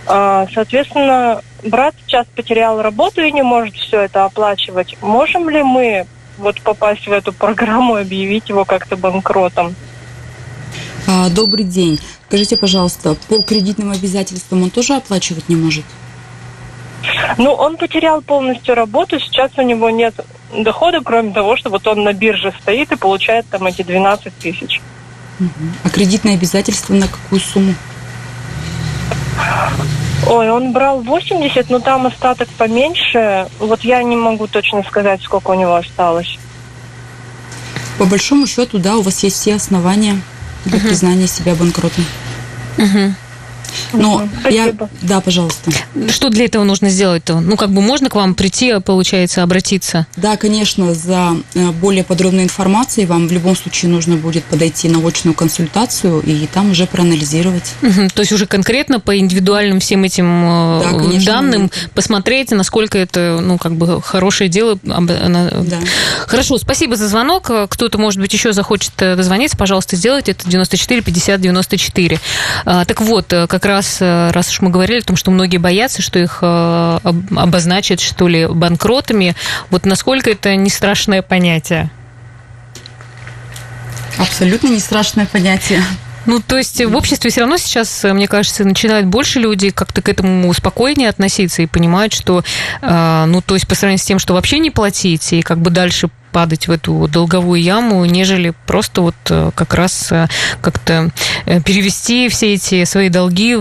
Э, 0.07 0.45
соответственно, 0.53 1.41
брат 1.63 1.95
сейчас 2.05 2.27
потерял 2.35 2.81
работу 2.81 3.21
и 3.21 3.31
не 3.31 3.43
может 3.43 3.75
все 3.75 4.01
это 4.01 4.25
оплачивать. 4.25 4.97
Можем 5.01 5.49
ли 5.49 5.63
мы 5.63 6.05
вот 6.37 6.59
попасть 6.61 7.07
в 7.07 7.11
эту 7.11 7.31
программу 7.33 7.97
и 7.97 8.01
объявить 8.01 8.49
его 8.49 8.65
как-то 8.65 8.97
банкротом? 8.97 9.75
А, 11.07 11.29
добрый 11.29 11.65
день. 11.65 11.99
Скажите, 12.27 12.57
пожалуйста, 12.57 13.15
по 13.27 13.41
кредитным 13.41 13.91
обязательствам 13.91 14.63
он 14.63 14.69
тоже 14.69 14.95
оплачивать 14.95 15.49
не 15.49 15.55
может? 15.55 15.85
Ну, 17.37 17.53
он 17.53 17.77
потерял 17.77 18.21
полностью 18.21 18.75
работу, 18.75 19.19
сейчас 19.19 19.51
у 19.57 19.61
него 19.61 19.89
нет 19.89 20.15
дохода, 20.55 20.99
кроме 21.03 21.33
того, 21.33 21.55
что 21.57 21.69
вот 21.69 21.87
он 21.87 22.03
на 22.03 22.13
бирже 22.13 22.53
стоит 22.61 22.91
и 22.91 22.95
получает 22.95 23.45
там 23.47 23.65
эти 23.65 23.81
12 23.81 24.33
тысяч. 24.37 24.81
А 25.83 25.89
кредитные 25.89 26.35
обязательства 26.35 26.93
на 26.93 27.07
какую 27.07 27.39
сумму? 27.41 27.73
Ой, 30.27 30.49
он 30.51 30.71
брал 30.71 31.01
80, 31.01 31.69
но 31.69 31.79
там 31.79 32.05
остаток 32.05 32.47
поменьше. 32.49 33.47
Вот 33.59 33.81
я 33.81 34.03
не 34.03 34.15
могу 34.15 34.47
точно 34.47 34.83
сказать, 34.83 35.21
сколько 35.23 35.51
у 35.51 35.53
него 35.55 35.75
осталось. 35.75 36.37
По 37.97 38.05
большому 38.05 38.45
счету, 38.45 38.77
да, 38.77 38.97
у 38.97 39.01
вас 39.01 39.23
есть 39.23 39.37
все 39.37 39.55
основания 39.55 40.21
для 40.65 40.77
uh 40.77 40.81
признания 40.81 41.27
себя 41.27 41.55
банкротом. 41.55 42.05
uh 42.77 43.11
но 43.93 44.27
я... 44.49 44.73
Да, 45.01 45.21
пожалуйста. 45.21 45.71
Что 46.09 46.29
для 46.29 46.45
этого 46.45 46.63
нужно 46.63 46.89
сделать-то? 46.89 47.39
Ну, 47.39 47.55
как 47.55 47.71
бы 47.71 47.81
можно 47.81 48.09
к 48.09 48.15
вам 48.15 48.35
прийти, 48.35 48.73
получается, 48.83 49.43
обратиться? 49.43 50.05
Да, 50.17 50.37
конечно, 50.37 50.93
за 50.93 51.35
э, 51.53 51.71
более 51.71 52.03
подробной 52.03 52.43
информацией 52.43 53.05
вам 53.05 53.27
в 53.27 53.31
любом 53.31 53.55
случае 53.55 53.91
нужно 53.91 54.17
будет 54.17 54.43
подойти 54.45 54.89
на 54.89 55.05
очную 55.05 55.33
консультацию 55.33 56.21
и 56.21 56.47
там 56.47 56.71
уже 56.71 56.85
проанализировать. 56.85 57.73
Угу, 57.81 58.09
то 58.13 58.21
есть 58.21 58.31
уже 58.31 58.45
конкретно 58.45 58.99
по 58.99 59.17
индивидуальным 59.17 59.79
всем 59.79 60.03
этим 60.03 60.25
э, 60.25 60.81
да, 60.83 60.89
конечно, 60.89 61.25
данным 61.33 61.67
да. 61.67 61.89
посмотреть, 61.93 62.51
насколько 62.51 62.97
это, 62.97 63.39
ну, 63.41 63.57
как 63.57 63.75
бы 63.75 64.01
хорошее 64.01 64.49
дело. 64.49 64.77
Да. 64.83 65.79
Хорошо, 66.27 66.57
спасибо 66.57 66.95
за 66.95 67.07
звонок. 67.07 67.49
Кто-то, 67.69 67.97
может 67.97 68.19
быть, 68.19 68.33
еще 68.33 68.53
захочет 68.53 68.91
э, 68.97 69.15
дозвониться, 69.15 69.55
пожалуйста, 69.55 69.95
сделайте 69.95 70.31
это 70.31 70.49
94 70.49 71.01
50 71.01 71.41
94. 71.41 72.19
Так 72.65 73.01
вот, 73.01 73.27
как 73.27 73.61
как 73.61 73.65
раз, 73.81 73.97
э, 73.99 74.31
раз 74.31 74.49
уж 74.49 74.61
мы 74.61 74.69
говорили 74.69 74.99
о 74.99 75.03
том, 75.03 75.15
что 75.15 75.31
многие 75.31 75.57
боятся, 75.57 76.01
что 76.01 76.19
их 76.19 76.39
э, 76.41 76.99
обозначат, 77.35 77.99
что 77.99 78.27
ли, 78.27 78.45
банкротами, 78.45 79.35
вот 79.71 79.85
насколько 79.85 80.29
это 80.29 80.55
не 80.55 80.69
страшное 80.69 81.21
понятие? 81.21 81.89
Абсолютно 84.17 84.67
не 84.67 84.79
страшное 84.79 85.25
понятие. 85.25 85.83
Ну, 86.27 86.39
то 86.39 86.57
есть 86.57 86.85
в 86.85 86.95
обществе 86.95 87.31
все 87.31 87.41
равно 87.41 87.57
сейчас, 87.57 88.03
мне 88.03 88.27
кажется, 88.27 88.63
начинают 88.63 89.07
больше 89.07 89.39
люди 89.39 89.71
как-то 89.71 90.03
к 90.03 90.09
этому 90.09 90.53
спокойнее 90.53 91.09
относиться 91.09 91.63
и 91.63 91.65
понимают, 91.65 92.13
что, 92.13 92.43
э, 92.81 93.25
ну, 93.25 93.41
то 93.41 93.55
есть 93.55 93.67
по 93.67 93.73
сравнению 93.73 94.03
с 94.03 94.05
тем, 94.05 94.19
что 94.19 94.35
вообще 94.35 94.59
не 94.59 94.69
платить 94.69 95.33
и 95.33 95.41
как 95.41 95.57
бы 95.57 95.71
дальше 95.71 96.11
падать 96.31 96.67
в 96.67 96.71
эту 96.71 97.07
долговую 97.07 97.61
яму, 97.61 98.03
нежели 98.05 98.53
просто 98.65 99.01
вот 99.01 99.15
э, 99.29 99.51
как 99.55 99.73
раз 99.73 100.11
э, 100.11 100.27
как-то 100.61 101.11
э, 101.45 101.61
перевести 101.61 102.29
все 102.29 102.53
эти 102.53 102.83
свои 102.85 103.09
долги, 103.09 103.57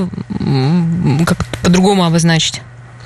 как-то 1.27 1.45
по-другому 1.63 2.05
обозначить. 2.05 2.63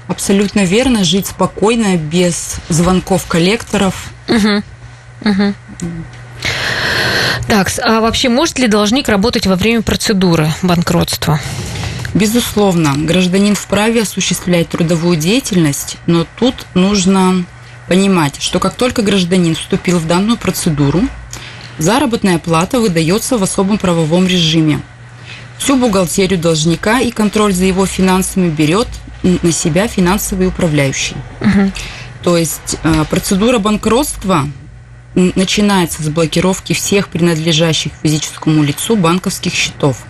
Абсолютно 0.09 0.64
верно, 0.64 1.02
жить 1.02 1.26
спокойно, 1.28 1.97
без 1.97 2.56
звонков 2.68 3.26
коллекторов. 3.26 4.11
Угу. 4.28 4.62
Угу. 5.30 5.54
Так, 7.49 7.71
а 7.83 8.00
вообще 8.00 8.28
может 8.28 8.59
ли 8.59 8.68
должник 8.68 9.09
работать 9.09 9.47
во 9.47 9.56
время 9.56 9.83
процедуры 9.83 10.52
банкротства? 10.62 11.40
Безусловно, 12.14 12.94
гражданин 12.97 13.56
вправе 13.56 14.02
осуществлять 14.02 14.68
трудовую 14.68 15.16
деятельность, 15.16 15.97
но 16.06 16.26
тут 16.38 16.54
нужно 16.75 17.44
понимать, 17.88 18.40
что 18.40 18.58
как 18.58 18.74
только 18.74 19.02
гражданин 19.02 19.54
вступил 19.54 19.98
в 19.98 20.06
данную 20.06 20.38
процедуру, 20.38 21.02
заработная 21.78 22.38
плата 22.38 22.80
выдается 22.80 23.38
в 23.38 23.42
особом 23.42 23.78
правовом 23.78 24.26
режиме. 24.26 24.80
Всю 25.58 25.76
бухгалтерию 25.76 26.38
должника 26.38 27.00
и 27.00 27.10
контроль 27.10 27.52
за 27.52 27.64
его 27.64 27.86
финансами 27.86 28.48
берет 28.48 28.88
на 29.22 29.52
себя 29.52 29.88
финансовый 29.88 30.48
управляющий. 30.48 31.16
Угу. 31.40 31.72
То 32.22 32.36
есть 32.36 32.76
э, 32.82 33.04
процедура 33.08 33.58
банкротства 33.58 34.48
начинается 35.14 36.02
с 36.02 36.08
блокировки 36.08 36.72
всех 36.72 37.08
принадлежащих 37.08 37.92
физическому 38.02 38.62
лицу 38.62 38.96
банковских 38.96 39.54
счетов. 39.54 40.02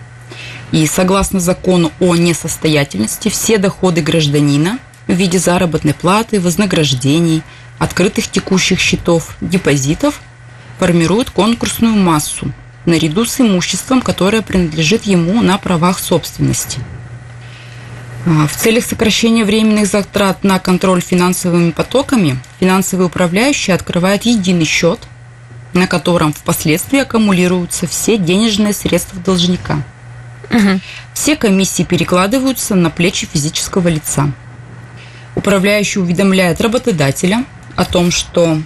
И 0.71 0.87
согласно 0.87 1.39
закону 1.39 1.91
о 1.99 2.15
несостоятельности, 2.15 3.29
все 3.29 3.57
доходы 3.57 4.01
гражданина 4.01 4.79
в 5.07 5.13
виде 5.13 5.37
заработной 5.37 5.93
платы, 5.93 6.41
вознаграждений, 6.41 7.43
открытых 7.79 8.27
текущих 8.27 8.79
счетов, 8.79 9.35
депозитов 9.41 10.21
формируют 10.79 11.29
конкурсную 11.29 11.95
массу, 11.95 12.51
наряду 12.85 13.25
с 13.25 13.39
имуществом, 13.39 14.01
которое 14.01 14.41
принадлежит 14.41 15.03
ему 15.03 15.41
на 15.41 15.57
правах 15.57 15.99
собственности. 15.99 16.79
А, 18.25 18.47
в 18.47 18.55
целях 18.55 18.85
сокращения 18.85 19.45
временных 19.45 19.87
затрат 19.87 20.43
на 20.43 20.59
контроль 20.59 21.01
финансовыми 21.01 21.71
потоками 21.71 22.39
финансовый 22.59 23.05
управляющий 23.05 23.71
открывает 23.71 24.23
единый 24.23 24.65
счет, 24.65 24.99
на 25.73 25.87
котором 25.87 26.33
впоследствии 26.33 26.99
аккумулируются 26.99 27.85
все 27.85 28.17
денежные 28.17 28.73
средства 28.73 29.19
должника. 29.19 29.83
Угу. 30.49 30.79
Все 31.13 31.35
комиссии 31.35 31.83
перекладываются 31.83 32.75
на 32.75 32.89
плечи 32.89 33.27
физического 33.31 33.87
лица. 33.89 34.31
Управляющий 35.35 35.99
уведомляет 35.99 36.61
работодателя 36.61 37.43
о 37.75 37.85
том, 37.85 38.11
что 38.11 38.59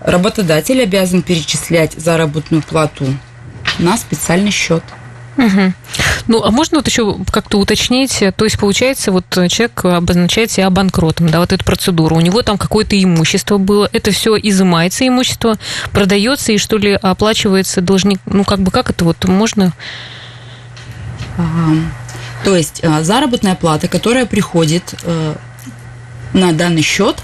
работодатель 0.00 0.82
обязан 0.82 1.22
перечислять 1.22 1.92
заработную 1.94 2.62
плату 2.62 3.06
на 3.78 3.96
специальный 3.96 4.50
счет. 4.50 4.82
Угу. 5.36 5.72
Ну, 6.28 6.42
а 6.44 6.50
можно 6.50 6.78
вот 6.78 6.86
еще 6.86 7.16
как-то 7.30 7.58
уточнить, 7.58 8.22
то 8.36 8.44
есть, 8.44 8.58
получается, 8.58 9.10
вот 9.10 9.24
человек 9.30 9.84
обозначает 9.84 10.50
себя 10.50 10.70
банкротом, 10.70 11.28
да, 11.28 11.40
вот 11.40 11.52
эту 11.52 11.64
процедуру, 11.64 12.16
у 12.16 12.20
него 12.20 12.42
там 12.42 12.56
какое-то 12.56 13.02
имущество 13.02 13.58
было, 13.58 13.88
это 13.92 14.12
все 14.12 14.36
изымается 14.36 15.06
имущество, 15.06 15.58
продается 15.92 16.52
и 16.52 16.58
что 16.58 16.78
ли 16.78 16.92
оплачивается 16.92 17.80
должник, 17.80 18.20
ну, 18.26 18.44
как 18.44 18.60
бы, 18.60 18.70
как 18.70 18.90
это 18.90 19.04
вот 19.04 19.24
можно... 19.24 19.72
То 22.44 22.54
есть, 22.54 22.84
а, 22.84 23.02
заработная 23.02 23.54
плата, 23.54 23.88
которая 23.88 24.26
приходит 24.26 24.94
э, 25.02 25.34
на 26.34 26.52
данный 26.52 26.82
счет, 26.82 27.16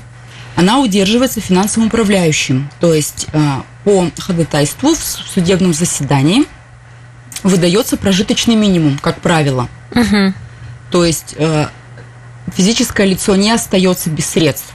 она 0.57 0.81
удерживается 0.81 1.41
финансовым 1.41 1.89
управляющим. 1.89 2.71
То 2.81 2.95
есть 2.95 3.27
э, 3.33 3.39
по 3.85 4.11
ходатайству 4.19 4.95
в 4.95 4.99
судебном 4.99 5.73
заседании 5.73 6.45
выдается 7.43 7.97
прожиточный 7.97 8.55
минимум, 8.55 8.99
как 8.99 9.21
правило. 9.21 9.69
Угу. 9.95 10.35
То 10.91 11.05
есть 11.05 11.35
э, 11.37 11.69
физическое 12.55 13.07
лицо 13.07 13.37
не 13.37 13.51
остается 13.51 14.11
без 14.11 14.27
средств. 14.27 14.75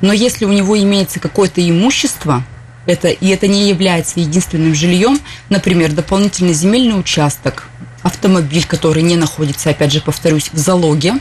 Но 0.00 0.12
если 0.12 0.44
у 0.44 0.52
него 0.52 0.78
имеется 0.78 1.20
какое-то 1.20 1.66
имущество, 1.68 2.42
это, 2.86 3.08
и 3.08 3.28
это 3.28 3.46
не 3.46 3.68
является 3.68 4.20
единственным 4.20 4.74
жильем, 4.74 5.18
например, 5.48 5.92
дополнительный 5.92 6.52
земельный 6.52 6.98
участок, 6.98 7.68
автомобиль, 8.02 8.66
который 8.66 9.02
не 9.02 9.16
находится, 9.16 9.70
опять 9.70 9.92
же, 9.92 10.00
повторюсь, 10.00 10.50
в 10.52 10.58
залоге, 10.58 11.14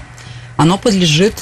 оно 0.57 0.77
подлежит 0.77 1.35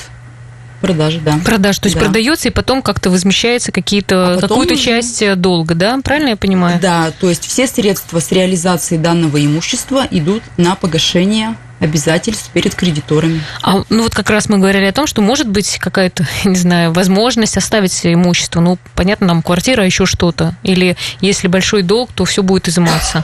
Продажи, 0.81 1.19
да. 1.19 1.39
Продаж, 1.45 1.77
то 1.77 1.85
есть 1.87 1.95
да. 1.95 2.05
продается 2.05 2.49
и 2.49 2.51
потом 2.51 2.81
как-то 2.81 3.11
возмещается 3.11 3.71
какие-то, 3.71 4.33
а 4.33 4.39
какую-то 4.39 4.75
часть 4.75 5.21
э, 5.21 5.35
долга, 5.35 5.75
да? 5.75 5.99
Правильно 6.03 6.29
я 6.29 6.35
понимаю? 6.35 6.79
Да, 6.81 7.11
то 7.19 7.29
есть 7.29 7.45
все 7.45 7.67
средства 7.67 8.19
с 8.19 8.31
реализации 8.31 8.97
данного 8.97 9.43
имущества 9.45 10.07
идут 10.09 10.41
на 10.57 10.75
погашение 10.75 11.55
обязательств 11.79 12.49
перед 12.51 12.75
кредиторами. 12.75 13.41
А, 13.61 13.83
ну 13.89 14.03
вот 14.03 14.15
как 14.15 14.29
раз 14.29 14.49
мы 14.49 14.57
говорили 14.57 14.85
о 14.85 14.93
том, 14.93 15.07
что 15.07 15.21
может 15.21 15.47
быть 15.47 15.77
какая-то, 15.79 16.25
не 16.45 16.55
знаю, 16.55 16.93
возможность 16.93 17.57
оставить 17.57 18.05
имущество. 18.05 18.59
Ну, 18.59 18.77
понятно, 18.95 19.27
нам 19.27 19.41
квартира, 19.41 19.81
а 19.81 19.85
еще 19.85 20.05
что-то. 20.05 20.55
Или 20.63 20.97
если 21.19 21.47
большой 21.47 21.83
долг, 21.83 22.11
то 22.13 22.25
все 22.25 22.43
будет 22.43 22.67
изыматься. 22.67 23.23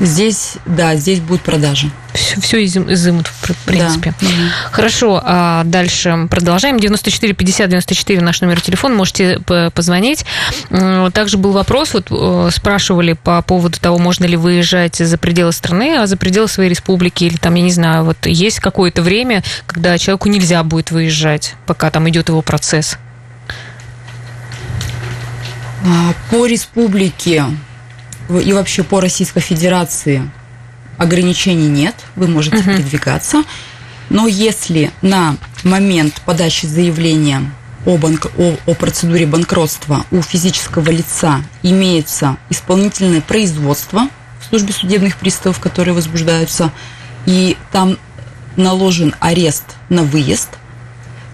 Здесь, 0.00 0.54
да, 0.66 0.94
здесь 0.94 1.20
будет 1.20 1.42
продажа. 1.42 1.90
Все, 2.16 2.40
все 2.40 2.64
изым, 2.64 2.92
изымут, 2.92 3.28
в 3.28 3.54
принципе. 3.64 4.14
Да. 4.20 4.26
Хорошо, 4.72 5.20
а 5.22 5.64
дальше 5.64 6.26
продолжаем. 6.30 6.80
94 6.80 7.34
50 7.34 7.68
94 7.68 8.20
наш 8.20 8.40
номер 8.40 8.60
телефона, 8.60 8.94
можете 8.94 9.38
позвонить. 9.74 10.24
Также 11.12 11.38
был 11.38 11.52
вопрос, 11.52 11.94
вот 11.94 12.08
э, 12.10 12.50
спрашивали 12.52 13.12
по 13.12 13.42
поводу 13.42 13.78
того, 13.78 13.98
можно 13.98 14.24
ли 14.24 14.36
выезжать 14.36 14.96
за 14.96 15.18
пределы 15.18 15.52
страны, 15.52 15.96
а 15.98 16.06
за 16.06 16.16
пределы 16.16 16.48
своей 16.48 16.70
республики, 16.70 17.24
или 17.24 17.36
там, 17.36 17.54
я 17.54 17.62
не 17.62 17.72
знаю, 17.72 18.04
вот 18.04 18.26
есть 18.26 18.60
какое-то 18.60 19.02
время, 19.02 19.42
когда 19.66 19.98
человеку 19.98 20.28
нельзя 20.28 20.62
будет 20.62 20.90
выезжать, 20.90 21.54
пока 21.66 21.90
там 21.90 22.08
идет 22.08 22.28
его 22.28 22.42
процесс? 22.42 22.98
А, 25.84 26.14
по 26.30 26.46
республике 26.46 27.44
и 28.28 28.52
вообще 28.52 28.82
по 28.82 29.00
Российской 29.00 29.40
Федерации 29.40 30.28
ограничений 30.98 31.68
нет, 31.68 31.94
вы 32.14 32.28
можете 32.28 32.58
uh-huh. 32.58 32.76
передвигаться. 32.76 33.44
Но 34.08 34.26
если 34.26 34.92
на 35.02 35.36
момент 35.64 36.20
подачи 36.24 36.66
заявления 36.66 37.42
о, 37.84 37.96
банк... 37.96 38.26
о, 38.38 38.56
о 38.66 38.74
процедуре 38.74 39.26
банкротства 39.26 40.04
у 40.10 40.22
физического 40.22 40.90
лица 40.90 41.42
имеется 41.62 42.36
исполнительное 42.50 43.20
производство 43.20 44.08
в 44.40 44.48
службе 44.48 44.72
судебных 44.72 45.16
приставов, 45.16 45.60
которые 45.60 45.94
возбуждаются, 45.94 46.72
и 47.26 47.56
там 47.72 47.98
наложен 48.56 49.14
арест 49.20 49.64
на 49.88 50.02
выезд, 50.02 50.50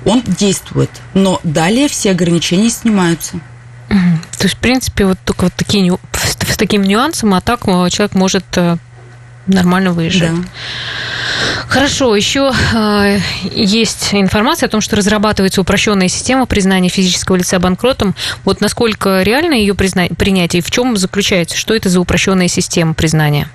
он 0.04 0.22
действует, 0.22 0.90
но 1.14 1.40
далее 1.44 1.88
все 1.88 2.10
ограничения 2.10 2.70
снимаются. 2.70 3.40
То 3.88 4.44
есть, 4.44 4.56
в 4.56 4.58
принципе, 4.58 5.06
вот 5.06 5.18
только 5.24 5.44
вот 5.44 5.54
такие, 5.54 5.96
с 6.12 6.56
таким 6.56 6.82
нюансом, 6.82 7.34
а 7.34 7.40
так 7.40 7.68
э, 7.68 7.90
человек 7.90 8.14
может 8.14 8.44
э, 8.56 8.76
нормально 9.46 9.92
выезжать. 9.92 10.34
Да. 10.34 10.48
Хорошо, 11.68 12.14
еще 12.14 12.52
э, 12.74 13.18
есть 13.54 14.10
информация 14.12 14.66
о 14.66 14.70
том, 14.70 14.80
что 14.80 14.96
разрабатывается 14.96 15.60
упрощенная 15.60 16.08
система 16.08 16.46
признания 16.46 16.88
физического 16.88 17.36
лица 17.36 17.58
банкротом. 17.58 18.14
Вот 18.44 18.60
насколько 18.60 19.22
реально 19.22 19.54
ее 19.54 19.74
призна... 19.74 20.06
принятие 20.08 20.60
и 20.60 20.62
в 20.62 20.70
чем 20.70 20.96
заключается? 20.96 21.56
Что 21.56 21.74
это 21.74 21.88
за 21.88 22.00
упрощенная 22.00 22.48
система 22.48 22.94
признания? 22.94 23.48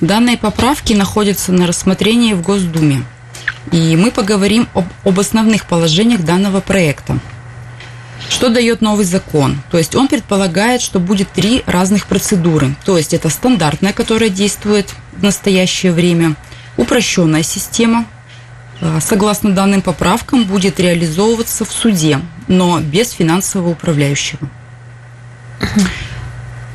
Данные 0.00 0.36
поправки 0.36 0.92
находятся 0.92 1.52
на 1.52 1.66
рассмотрении 1.66 2.32
в 2.32 2.42
Госдуме. 2.42 3.04
И 3.72 3.96
мы 3.96 4.10
поговорим 4.10 4.68
об, 4.74 4.86
об 5.04 5.20
основных 5.20 5.66
положениях 5.66 6.22
данного 6.22 6.60
проекта. 6.60 7.18
Что 8.28 8.50
дает 8.50 8.82
новый 8.82 9.04
закон? 9.04 9.58
То 9.70 9.78
есть 9.78 9.94
он 9.94 10.06
предполагает, 10.06 10.82
что 10.82 11.00
будет 11.00 11.28
три 11.30 11.62
разных 11.66 12.06
процедуры. 12.06 12.74
То 12.84 12.96
есть 12.96 13.14
это 13.14 13.30
стандартная, 13.30 13.92
которая 13.92 14.28
действует 14.28 14.94
в 15.12 15.22
настоящее 15.22 15.92
время, 15.92 16.36
упрощенная 16.76 17.42
система, 17.42 18.04
э, 18.80 18.98
согласно 19.00 19.52
данным 19.52 19.80
поправкам, 19.80 20.44
будет 20.44 20.78
реализовываться 20.78 21.64
в 21.64 21.72
суде, 21.72 22.20
но 22.48 22.80
без 22.80 23.12
финансового 23.12 23.70
управляющего. 23.70 24.48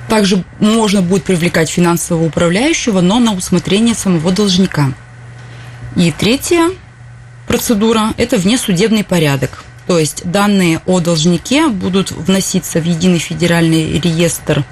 Также 0.09 0.43
можно 0.59 1.01
будет 1.01 1.23
привлекать 1.23 1.69
финансового 1.69 2.25
управляющего, 2.25 3.01
но 3.01 3.19
на 3.19 3.33
усмотрение 3.33 3.95
самого 3.95 4.31
должника. 4.31 4.91
И 5.95 6.11
третья 6.11 6.69
процедура– 7.47 8.13
это 8.17 8.37
внесудебный 8.37 9.03
порядок– 9.03 9.62
то 9.87 9.99
есть 9.99 10.23
данные 10.29 10.81
о 10.85 10.99
должнике 10.99 11.67
будут 11.67 12.11
вноситься 12.11 12.79
в 12.79 12.85
единый 12.85 13.19
федеральный 13.19 13.99
реестр 13.99 14.63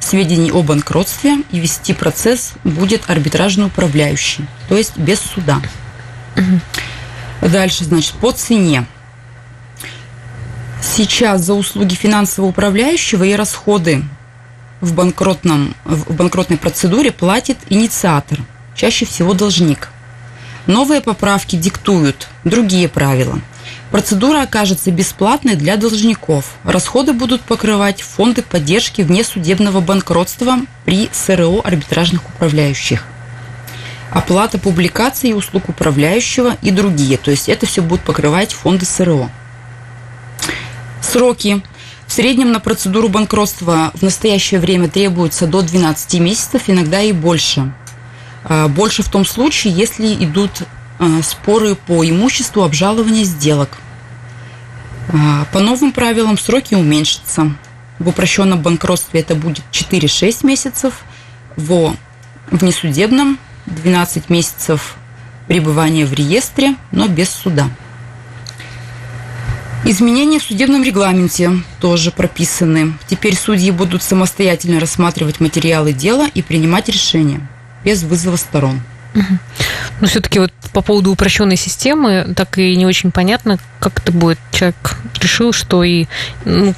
сведений 0.00 0.50
о 0.50 0.62
банкротстве 0.62 1.42
и 1.50 1.58
вести 1.58 1.92
процесс 1.92 2.52
будет 2.64 3.08
арбитражный 3.08 3.66
управляющий, 3.66 4.44
то 4.68 4.76
есть 4.76 4.96
без 4.96 5.20
суда. 5.20 5.60
Угу. 6.36 7.48
Дальше, 7.48 7.84
значит, 7.84 8.14
по 8.14 8.32
цене. 8.32 8.86
Сейчас 10.82 11.42
за 11.42 11.54
услуги 11.54 11.94
финансового 11.94 12.50
управляющего 12.50 13.24
и 13.24 13.34
расходы 13.34 14.04
в, 14.80 14.94
банкротном, 14.94 15.74
в 15.84 16.14
банкротной 16.14 16.58
процедуре 16.58 17.12
платит 17.12 17.58
инициатор, 17.68 18.40
чаще 18.74 19.06
всего 19.06 19.32
должник. 19.32 19.88
Новые 20.66 21.00
поправки 21.00 21.56
диктуют 21.56 22.28
другие 22.44 22.88
правила– 22.88 23.40
Процедура 23.90 24.42
окажется 24.42 24.90
бесплатной 24.90 25.54
для 25.54 25.76
должников. 25.76 26.56
Расходы 26.64 27.12
будут 27.12 27.42
покрывать 27.42 28.02
фонды 28.02 28.42
поддержки 28.42 29.02
внесудебного 29.02 29.80
банкротства 29.80 30.58
при 30.84 31.08
СРО 31.12 31.60
арбитражных 31.64 32.28
управляющих. 32.28 33.04
Оплата 34.10 34.58
публикаций 34.58 35.30
и 35.30 35.34
услуг 35.34 35.68
управляющего 35.68 36.56
и 36.62 36.70
другие. 36.70 37.16
То 37.16 37.30
есть 37.30 37.48
это 37.48 37.66
все 37.66 37.80
будут 37.80 38.04
покрывать 38.04 38.52
фонды 38.52 38.84
СРО. 38.84 39.30
Сроки. 41.00 41.62
В 42.06 42.12
среднем 42.12 42.52
на 42.52 42.60
процедуру 42.60 43.08
банкротства 43.08 43.90
в 43.94 44.02
настоящее 44.02 44.60
время 44.60 44.88
требуется 44.88 45.46
до 45.46 45.62
12 45.62 46.20
месяцев, 46.20 46.62
иногда 46.66 47.02
и 47.02 47.12
больше. 47.12 47.72
А, 48.44 48.68
больше 48.68 49.02
в 49.02 49.08
том 49.08 49.24
случае, 49.24 49.72
если 49.74 50.14
идут 50.24 50.50
споры 51.22 51.74
по 51.74 52.04
имуществу 52.08 52.62
обжалования 52.62 53.24
сделок. 53.24 53.78
А, 55.08 55.46
по 55.52 55.60
новым 55.60 55.92
правилам 55.92 56.38
сроки 56.38 56.74
уменьшатся. 56.74 57.52
В 57.98 58.08
упрощенном 58.08 58.60
банкротстве 58.60 59.20
это 59.20 59.34
будет 59.34 59.64
4-6 59.72 60.44
месяцев, 60.46 61.04
в 61.56 61.96
внесудебном 62.50 63.38
12 63.66 64.28
месяцев 64.28 64.96
пребывания 65.48 66.04
в 66.04 66.12
реестре, 66.12 66.74
но 66.92 67.08
без 67.08 67.30
суда. 67.30 67.68
Изменения 69.84 70.40
в 70.40 70.42
судебном 70.42 70.82
регламенте 70.82 71.52
тоже 71.80 72.10
прописаны. 72.10 72.94
Теперь 73.06 73.36
судьи 73.36 73.70
будут 73.70 74.02
самостоятельно 74.02 74.80
рассматривать 74.80 75.38
материалы 75.38 75.92
дела 75.92 76.26
и 76.34 76.42
принимать 76.42 76.88
решения 76.88 77.40
без 77.84 78.02
вызова 78.02 78.36
сторон. 78.36 78.80
Но 80.00 80.06
все-таки 80.06 80.38
вот 80.38 80.52
по 80.72 80.82
поводу 80.82 81.12
упрощенной 81.12 81.56
системы, 81.56 82.34
так 82.36 82.58
и 82.58 82.76
не 82.76 82.86
очень 82.86 83.10
понятно, 83.10 83.58
как 83.80 84.00
это 84.00 84.12
будет. 84.12 84.38
Человек 84.52 84.96
решил, 85.20 85.52
что 85.52 85.82
и 85.84 86.06
ну, 86.44 86.74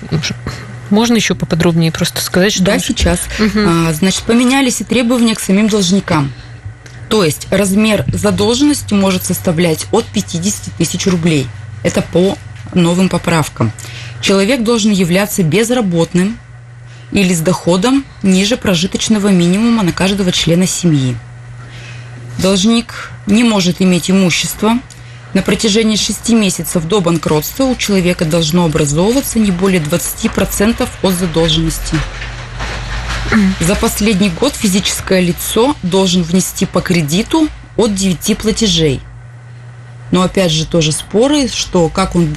можно 0.90 1.16
еще 1.16 1.35
поподробнее 1.35 1.92
просто 1.92 2.20
сказать, 2.20 2.53
что... 2.53 2.64
Да, 2.64 2.79
сейчас. 2.79 3.20
Угу. 3.38 3.92
Значит, 3.92 4.22
поменялись 4.22 4.81
и 4.81 4.85
требования 4.85 5.35
к 5.35 5.40
самим 5.40 5.68
должникам. 5.68 6.33
То 7.09 7.24
есть 7.24 7.46
размер 7.51 8.05
задолженности 8.12 8.94
может 8.94 9.24
составлять 9.24 9.87
от 9.90 10.05
50 10.07 10.74
тысяч 10.77 11.07
рублей. 11.07 11.46
Это 11.83 12.03
по 12.03 12.37
новым 12.74 13.09
поправкам. 13.09 13.72
Человек 14.20 14.62
должен 14.62 14.92
являться 14.92 15.42
безработным 15.42 16.38
или 17.12 17.33
с 17.33 17.40
доходом 17.40 18.05
ниже 18.22 18.57
прожиточного 18.57 19.29
минимума 19.29 19.83
на 19.83 19.92
каждого 19.92 20.33
члена 20.33 20.66
семьи. 20.66 21.16
Должник 22.38 23.11
не 23.27 23.42
может 23.42 23.83
иметь 23.83 24.11
имущество. 24.11 24.79
На 25.35 25.42
протяжении 25.42 25.96
6 25.96 26.31
месяцев 26.31 26.85
до 26.85 27.01
банкротства 27.01 27.64
у 27.64 27.74
человека 27.74 28.24
должно 28.24 28.64
образовываться 28.64 29.38
не 29.38 29.51
более 29.51 29.81
20% 29.81 30.88
от 31.03 31.14
задолженности. 31.14 31.96
За 33.61 33.74
последний 33.74 34.31
год 34.31 34.55
физическое 34.55 35.20
лицо 35.20 35.77
должен 35.83 36.22
внести 36.22 36.64
по 36.64 36.81
кредиту 36.81 37.48
от 37.77 37.94
9 37.94 38.38
платежей. 38.38 39.01
Но 40.11 40.22
опять 40.22 40.51
же 40.51 40.64
тоже 40.64 40.92
споры, 40.92 41.48
что 41.48 41.88
как 41.88 42.16
он 42.16 42.37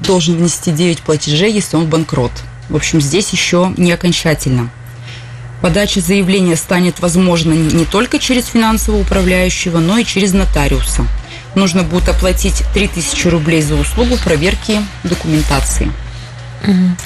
должен 0.00 0.36
внести 0.36 0.72
9 0.72 1.02
платежей, 1.02 1.52
если 1.52 1.76
он 1.76 1.86
банкрот. 1.86 2.32
В 2.68 2.76
общем, 2.76 3.00
здесь 3.00 3.30
еще 3.30 3.72
не 3.76 3.92
окончательно. 3.92 4.70
Подача 5.62 6.00
заявления 6.00 6.56
станет 6.56 6.98
возможна 6.98 7.52
не 7.52 7.84
только 7.84 8.18
через 8.18 8.46
финансового 8.46 9.00
управляющего, 9.00 9.78
но 9.78 9.96
и 9.96 10.04
через 10.04 10.32
нотариуса. 10.32 11.06
Нужно 11.54 11.84
будет 11.84 12.08
оплатить 12.08 12.64
3000 12.74 13.28
рублей 13.28 13.62
за 13.62 13.76
услугу 13.76 14.16
проверки 14.16 14.80
документации. 15.04 15.92
Угу. 16.66 16.96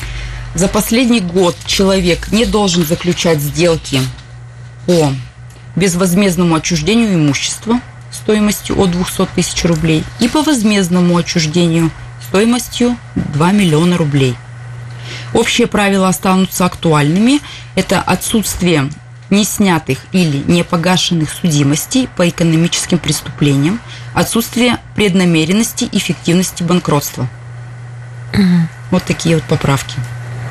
За 0.55 0.69
последний 0.69 1.21
год 1.21 1.55
человек 1.67 2.33
не 2.33 2.47
должен 2.47 2.87
заключать 2.87 3.41
сделки 3.41 4.01
по 4.87 5.13
безвозмездному 5.77 6.55
отчуждению 6.55 7.15
имущества 7.15 7.81
стоимостью 8.11 8.81
от 8.81 8.91
200 8.91 9.27
тысяч 9.35 9.65
рублей 9.65 10.03
и 10.19 10.29
по 10.29 10.43
возмездному 10.43 11.19
отчуждению 11.19 11.91
стоимостью 12.27 12.97
2 13.17 13.53
миллиона 13.53 13.99
рублей. 13.99 14.35
Общие 15.37 15.67
правила 15.67 16.09
останутся 16.09 16.65
актуальными. 16.65 17.41
Это 17.75 18.01
отсутствие 18.01 18.89
неснятых 19.29 19.99
или 20.13 20.43
непогашенных 20.51 21.31
судимостей 21.31 22.09
по 22.17 22.27
экономическим 22.27 22.99
преступлениям, 22.99 23.79
отсутствие 24.15 24.79
преднамеренности 24.95 25.85
и 25.85 25.99
эффективности 25.99 26.63
банкротства. 26.63 27.29
Угу. 28.33 28.69
Вот 28.93 29.03
такие 29.05 29.35
вот 29.35 29.45
поправки. 29.45 29.95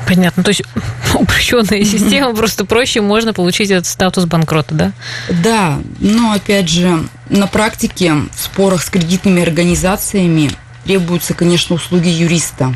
Понятно. 0.06 0.44
То 0.44 0.50
есть 0.50 0.62
упрощенная 1.14 1.84
система, 1.84 2.32
просто 2.32 2.64
проще 2.64 3.00
можно 3.00 3.32
получить 3.32 3.72
этот 3.72 3.86
статус 3.86 4.26
банкрота, 4.26 4.72
да? 4.72 4.92
Да, 5.28 5.78
но 5.98 6.30
опять 6.30 6.68
же, 6.68 7.02
на 7.28 7.48
практике 7.48 8.14
в 8.14 8.40
спорах 8.40 8.84
с 8.84 8.90
кредитными 8.90 9.42
организациями 9.42 10.52
требуются, 10.84 11.34
конечно, 11.34 11.74
услуги 11.74 12.06
юриста. 12.06 12.72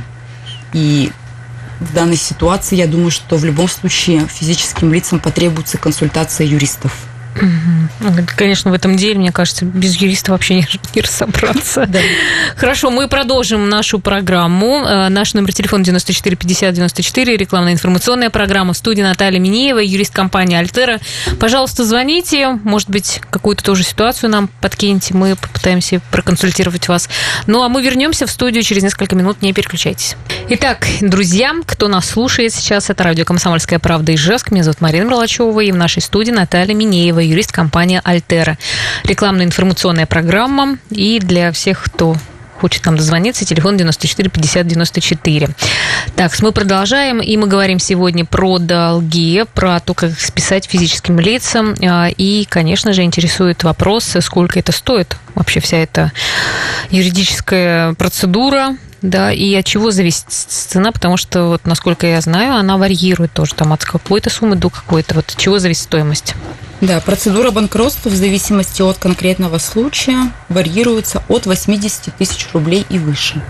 И 0.73 1.13
в 1.81 1.95
данной 1.95 2.17
ситуации, 2.17 2.77
я 2.77 2.87
думаю, 2.87 3.11
что 3.11 3.37
в 3.37 3.45
любом 3.45 3.69
случае 3.69 4.27
физическим 4.27 4.93
лицам 4.93 5.19
потребуется 5.19 5.79
консультация 5.79 6.47
юристов. 6.47 7.10
Конечно, 8.37 8.71
в 8.71 8.75
этом 8.75 8.97
деле, 8.97 9.19
мне 9.19 9.33
кажется, 9.33 9.65
без 9.65 9.97
юриста 9.97 10.33
вообще 10.33 10.55
не, 10.55 10.67
не 10.95 11.01
разобраться. 11.03 11.87
Да. 11.87 12.01
Хорошо, 12.57 12.91
мы 12.91 13.09
продолжим 13.09 13.69
нашу 13.69 13.99
программу. 13.99 14.85
Э, 14.85 15.09
наш 15.09 15.35
номер 15.35 15.53
телефона 15.53 15.85
94 15.85 16.37
50 16.37 16.75
94, 16.75 17.37
рекламная 17.37 17.73
информационная 17.73 18.31
программа. 18.31 18.73
В 18.73 18.77
студии 18.77 19.03
Наталья 19.03 19.39
Минеева, 19.39 19.79
юрист 19.79 20.15
компании 20.15 20.57
«Альтера». 20.57 21.01
Пожалуйста, 21.39 21.85
звоните. 21.85 22.59
Может 22.65 22.91
быть, 22.91 23.21
какую-то 23.31 23.65
тоже 23.65 23.83
ситуацию 23.83 24.31
нам 24.31 24.49
подкиньте. 24.61 25.15
Мы 25.15 25.37
попытаемся 25.37 26.01
проконсультировать 26.11 26.89
вас. 26.89 27.09
Ну, 27.47 27.63
а 27.63 27.69
мы 27.69 27.83
вернемся 27.83 28.27
в 28.27 28.31
студию 28.31 28.63
через 28.63 28.83
несколько 28.83 29.17
минут. 29.17 29.43
Не 29.43 29.53
переключайтесь. 29.53 30.17
Итак, 30.49 30.87
друзья, 31.01 31.55
кто 31.67 31.89
нас 31.89 32.09
слушает 32.09 32.53
сейчас, 32.53 32.91
это 32.91 33.05
радио 33.05 33.25
«Комсомольская 33.25 33.79
правда» 33.79 34.13
и 34.13 34.17
Жеск. 34.17 34.51
Меня 34.51 34.65
зовут 34.65 34.81
Марина 34.81 35.05
Мерлачева, 35.05 35.61
и 35.61 35.73
в 35.73 35.77
нашей 35.77 36.03
студии 36.03 36.33
Наталья 36.33 36.75
Минеева 36.75 37.30
юрист 37.31 37.53
компании 37.53 38.01
«Альтера». 38.05 38.59
Рекламная 39.05 39.47
информационная 39.47 40.07
программа. 40.07 40.79
И 40.91 41.19
для 41.21 41.53
всех, 41.53 41.83
кто 41.83 42.17
хочет 42.61 42.85
нам 42.85 42.97
дозвониться, 42.97 43.47
телефон 43.47 43.77
94 43.79 44.29
50 44.29 44.67
94. 44.67 45.49
Так, 46.15 46.39
мы 46.43 46.53
продолжаем, 46.53 47.21
и 47.21 47.37
мы 47.37 47.47
говорим 47.47 47.79
сегодня 47.79 48.27
про 48.27 48.59
долги, 48.59 49.45
про 49.55 49.81
то, 49.81 49.95
как 49.95 50.11
их 50.11 50.21
списать 50.21 50.67
физическим 50.67 51.19
лицам, 51.19 51.75
а, 51.83 52.09
и, 52.09 52.45
конечно 52.45 52.93
же, 52.93 53.03
интересует 53.03 53.65
вопрос, 53.65 54.17
сколько 54.21 54.59
это 54.59 54.73
стоит, 54.73 55.17
вообще 55.35 55.61
вся 55.61 55.79
эта 55.79 56.13
юридическая 56.91 57.95
процедура, 57.95 58.77
да, 59.03 59.33
и 59.33 59.55
от 59.55 59.65
чего 59.65 59.91
зависит 59.91 60.25
цена, 60.29 60.93
потому 60.93 61.17
что, 61.17 61.47
вот, 61.47 61.67
насколько 61.67 62.07
я 62.07 62.21
знаю, 62.21 62.57
она 62.57 62.77
варьирует 62.77 63.33
тоже 63.33 63.55
там 63.55 63.73
от 63.73 63.85
какой-то 63.85 64.29
суммы 64.29 64.57
до 64.57 64.69
какой-то. 64.69 65.15
Вот 65.15 65.31
от 65.31 65.37
чего 65.37 65.59
зависит 65.59 65.85
стоимость? 65.85 66.35
Да, 66.81 67.01
процедура 67.01 67.51
банкротства 67.51 68.11
в 68.11 68.15
зависимости 68.15 68.83
от 68.83 68.99
конкретного 68.99 69.59
случая 69.59 70.33
варьируется 70.49 71.23
от 71.29 71.47
80 71.47 72.15
тысяч 72.17 72.49
рублей 72.53 72.87
и 72.89 72.99
выше. 72.99 73.43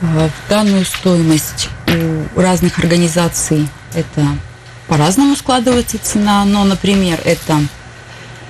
А, 0.00 0.28
данную 0.48 0.84
стоимость 0.84 1.68
у 2.36 2.40
разных 2.40 2.78
организаций 2.78 3.68
это 3.94 4.26
по-разному 4.86 5.36
складывается 5.36 5.98
цена, 5.98 6.44
но, 6.44 6.64
например, 6.64 7.20
это 7.24 7.60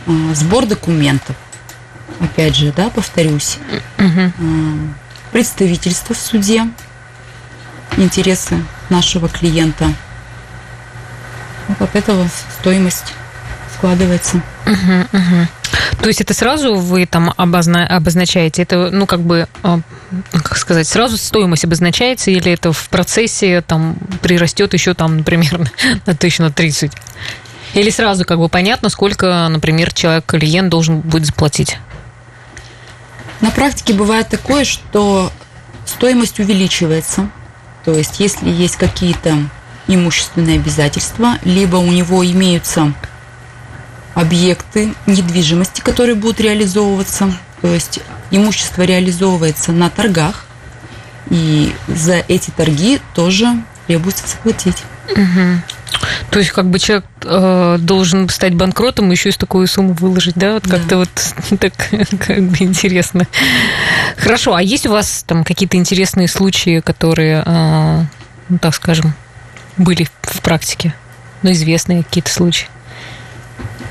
а, 0.06 0.34
сбор 0.34 0.66
документов, 0.66 1.36
опять 2.20 2.56
же, 2.56 2.72
да, 2.76 2.90
повторюсь, 2.90 3.58
угу. 3.98 4.32
Представительство 5.32 6.14
в 6.14 6.18
суде, 6.18 6.68
интересы 7.96 8.62
нашего 8.88 9.28
клиента. 9.28 9.92
Вот 11.68 11.82
от 11.82 11.96
этого 11.96 12.28
стоимость 12.58 13.12
складывается. 13.76 14.42
То 16.00 16.08
есть 16.08 16.20
это 16.20 16.34
сразу 16.34 16.74
вы 16.74 17.06
там 17.06 17.32
обозна... 17.36 17.86
обозначаете? 17.86 18.62
Это, 18.62 18.90
ну, 18.90 19.06
как 19.06 19.20
бы, 19.20 19.48
а, 19.62 19.80
как 20.32 20.56
сказать, 20.56 20.86
сразу 20.86 21.16
стоимость 21.16 21.64
обозначается 21.64 22.30
или 22.30 22.52
это 22.52 22.72
в 22.72 22.88
процессе 22.88 23.62
там 23.62 23.96
прирастет 24.22 24.74
еще 24.74 24.94
там, 24.94 25.18
например, 25.18 25.70
на 26.06 26.14
тысяч 26.14 26.38
на 26.38 26.50
30? 26.50 26.92
Или 27.74 27.90
сразу 27.90 28.24
как 28.24 28.38
бы 28.38 28.48
понятно, 28.48 28.88
сколько, 28.88 29.46
например, 29.48 29.92
человек, 29.92 30.24
клиент 30.26 30.70
должен 30.70 31.00
будет 31.00 31.26
заплатить? 31.26 31.78
На 33.40 33.50
практике 33.50 33.92
бывает 33.92 34.28
такое, 34.28 34.64
что 34.64 35.32
стоимость 35.86 36.40
увеличивается. 36.40 37.30
То 37.84 37.92
есть, 37.92 38.20
если 38.20 38.48
есть 38.50 38.76
какие-то 38.76 39.36
имущественные 39.86 40.56
обязательства, 40.58 41.38
либо 41.44 41.76
у 41.76 41.90
него 41.90 42.24
имеются 42.24 42.92
объекты 44.14 44.94
недвижимости, 45.06 45.80
которые 45.80 46.14
будут 46.14 46.40
реализовываться. 46.40 47.32
То 47.62 47.72
есть 47.72 48.00
имущество 48.30 48.82
реализовывается 48.82 49.72
на 49.72 49.90
торгах, 49.90 50.46
и 51.30 51.72
за 51.86 52.24
эти 52.28 52.50
торги 52.50 53.00
тоже 53.14 53.62
требуется 53.86 54.26
заплатить. 54.26 54.82
Угу. 55.10 55.62
То 56.30 56.38
есть, 56.38 56.50
как 56.50 56.66
бы 56.66 56.78
человек 56.78 57.06
э, 57.24 57.76
должен 57.80 58.28
стать 58.28 58.54
банкротом 58.54 59.08
и 59.08 59.14
еще 59.14 59.30
и 59.30 59.32
такую 59.32 59.66
сумму 59.66 59.94
выложить, 59.94 60.34
да? 60.36 60.54
Вот 60.54 60.64
да. 60.64 60.76
как-то 60.76 60.98
вот 60.98 61.08
так 61.60 61.72
как 62.26 62.42
бы 62.42 62.56
интересно. 62.60 63.26
Хорошо, 64.16 64.54
а 64.54 64.62
есть 64.62 64.86
у 64.86 64.90
вас 64.90 65.24
там 65.26 65.44
какие-то 65.44 65.76
интересные 65.76 66.28
случаи, 66.28 66.80
которые, 66.80 67.42
э, 67.44 68.04
ну, 68.48 68.58
так 68.58 68.74
скажем, 68.74 69.14
были 69.76 70.08
в 70.22 70.40
практике? 70.42 70.94
Ну, 71.42 71.52
известные 71.52 72.02
какие-то 72.02 72.30
случаи? 72.30 72.68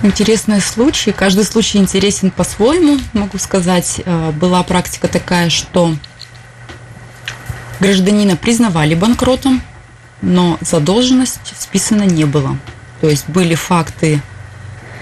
Интересные 0.04 0.62
случаи. 0.62 1.12
Каждый 1.12 1.44
случай 1.44 1.80
интересен 1.80 2.30
по-своему, 2.30 3.00
могу 3.14 3.38
сказать. 3.40 4.02
Э, 4.06 4.32
была 4.32 4.62
практика 4.64 5.08
такая, 5.08 5.50
что 5.50 5.96
гражданина 7.80 8.36
признавали 8.36 8.94
банкротом, 8.94 9.62
но 10.22 10.58
задолженность 10.62 11.54
списана 11.58 12.04
не 12.04 12.26
было. 12.26 12.58
То 13.02 13.10
есть 13.10 13.30
были 13.30 13.56
факты 13.56 14.22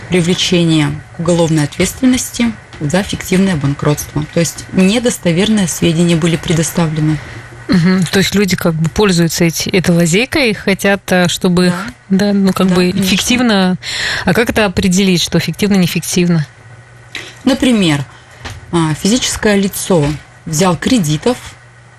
привлечения 0.09 0.91
к 1.15 1.19
уголовной 1.19 1.63
ответственности 1.63 2.53
за 2.79 3.03
фиктивное 3.03 3.55
банкротство. 3.55 4.25
То 4.33 4.39
есть 4.39 4.65
недостоверные 4.73 5.67
сведения 5.67 6.15
были 6.15 6.35
предоставлены. 6.35 7.17
Угу. 7.67 8.05
То 8.11 8.19
есть 8.19 8.35
люди 8.35 8.55
как 8.55 8.75
бы 8.75 8.89
пользуются 8.89 9.45
эти, 9.45 9.69
этой 9.69 9.95
лазейкой, 9.95 10.53
хотят, 10.53 11.01
э, 11.11 11.27
чтобы 11.27 11.67
их, 11.67 11.73
да, 12.09 12.31
ну 12.31 12.53
как 12.53 12.67
Да, 12.67 12.75
бы 12.75 12.91
конечно. 12.91 13.01
эффективно. 13.01 13.77
А 14.23 14.33
как 14.33 14.49
это 14.49 14.65
определить, 14.65 15.21
что 15.21 15.39
эффективно, 15.39 15.75
неэффективно? 15.75 16.45
Например, 17.43 18.05
а, 18.71 18.93
физическое 18.93 19.55
лицо 19.55 20.05
взял 20.45 20.77
кредитов 20.77 21.37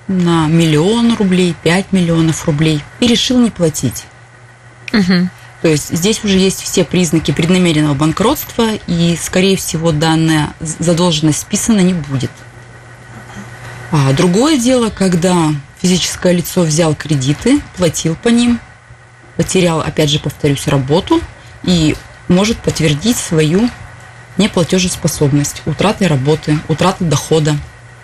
на 0.09 0.47
миллион 0.47 1.17
рублей, 1.17 1.55
5 1.63 1.93
миллионов 1.93 2.45
рублей 2.47 2.83
и 3.01 3.07
решил 3.07 3.39
не 3.39 3.51
платить. 3.51 4.05
Мгм. 4.93 5.31
То 5.63 5.69
есть 5.69 5.97
здесь 5.97 6.23
уже 6.23 6.39
есть 6.39 6.63
все 6.63 6.85
признаки 6.85 7.33
преднамеренного 7.33 7.95
банкротства, 7.95 8.75
и, 8.87 9.19
скорее 9.21 9.57
всего, 9.57 9.91
данная 9.91 10.51
задолженность 10.61 11.41
списана 11.41 11.81
не 11.81 11.95
будет. 11.95 12.31
А 13.91 14.13
другое 14.13 14.59
дело, 14.59 14.91
когда 14.91 15.53
физическое 15.81 16.33
лицо 16.33 16.63
взял 16.63 16.95
кредиты, 16.95 17.61
платил 17.77 18.17
по 18.17 18.29
ним, 18.29 18.61
потерял, 19.37 19.81
опять 19.81 20.11
же, 20.11 20.19
повторюсь, 20.19 20.67
работу 20.69 21.21
и 21.63 21.97
может 22.29 22.59
подтвердить 22.59 23.17
свою 23.17 23.71
неплатежеспособность, 24.37 25.63
утраты 25.67 26.09
работы, 26.09 26.59
утраты 26.69 27.05
дохода. 27.05 27.57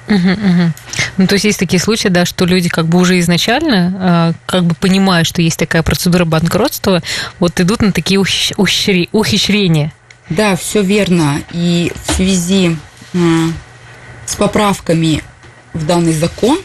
Мгм, 0.09 0.31
мгм. 0.33 0.75
Ну, 1.17 1.27
то 1.27 1.35
есть 1.35 1.45
есть 1.45 1.59
такие 1.59 1.81
случаи, 1.81 2.09
да, 2.09 2.25
что 2.25 2.45
люди 2.45 2.69
как 2.69 2.87
бы 2.87 2.99
уже 2.99 3.19
изначально, 3.21 4.33
э, 4.35 4.39
как 4.47 4.65
бы 4.65 4.75
понимая, 4.75 5.25
что 5.25 5.43
есть 5.43 5.59
такая 5.59 5.83
процедура 5.83 6.25
банкротства, 6.25 7.03
вот 7.39 7.61
идут 7.61 7.83
на 7.83 7.93
такие 7.93 8.21
ухищ- 8.21 8.55
ухищри- 8.57 9.09
ухищрения. 9.13 9.93
Да, 10.29 10.57
все 10.57 10.83
верно. 10.83 11.41
И 11.53 11.93
в 12.07 12.13
связи 12.15 12.77
м, 13.15 13.55
с 14.27 14.35
поправками 14.37 15.23
в 15.75 15.87
данный 15.87 16.13
закон, 16.15 16.59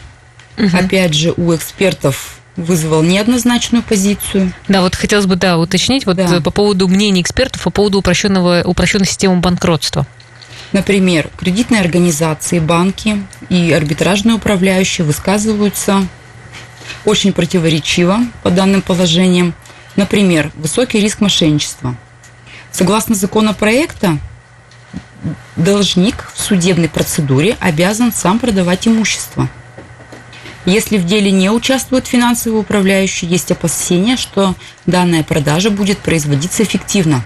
опять 0.72 1.14
же, 1.14 1.32
у 1.36 1.54
экспертов 1.54 2.38
вызвал 2.56 3.02
неоднозначную 3.02 3.82
позицию. 3.82 4.52
Да, 4.66 4.80
вот 4.80 4.96
хотелось 4.96 5.26
бы, 5.26 5.36
да, 5.36 5.58
уточнить 5.58 6.06
вот 6.06 6.16
Да. 6.16 6.40
по 6.40 6.50
поводу 6.50 6.88
мнений 6.88 7.20
экспертов, 7.20 7.62
по 7.62 7.70
поводу 7.70 7.98
упрощенного, 7.98 8.62
упрощенной 8.64 9.06
системы 9.06 9.36
банкротства. 9.40 10.06
Например, 10.72 11.30
кредитные 11.36 11.80
организации, 11.80 12.58
банки 12.58 13.24
и 13.48 13.72
арбитражные 13.72 14.34
управляющие 14.34 15.04
высказываются 15.06 16.06
очень 17.04 17.32
противоречиво 17.32 18.20
по 18.42 18.50
данным 18.50 18.82
положениям. 18.82 19.54
Например, 19.96 20.50
высокий 20.54 21.00
риск 21.00 21.20
мошенничества. 21.20 21.96
Согласно 22.70 23.14
законопроекта, 23.14 24.18
должник 25.56 26.30
в 26.34 26.40
судебной 26.40 26.88
процедуре 26.88 27.56
обязан 27.60 28.12
сам 28.12 28.38
продавать 28.38 28.86
имущество. 28.86 29.48
Если 30.64 30.98
в 30.98 31.06
деле 31.06 31.30
не 31.30 31.50
участвует 31.50 32.06
финансовый 32.06 32.60
управляющий, 32.60 33.26
есть 33.26 33.50
опасения, 33.50 34.16
что 34.16 34.54
данная 34.84 35.24
продажа 35.24 35.70
будет 35.70 35.98
производиться 35.98 36.62
эффективно. 36.62 37.24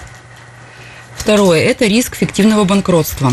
Второе– 1.23 1.61
это 1.63 1.87
риск 1.87 2.17
фиктивного 2.17 2.65
банкротства. 2.65 3.31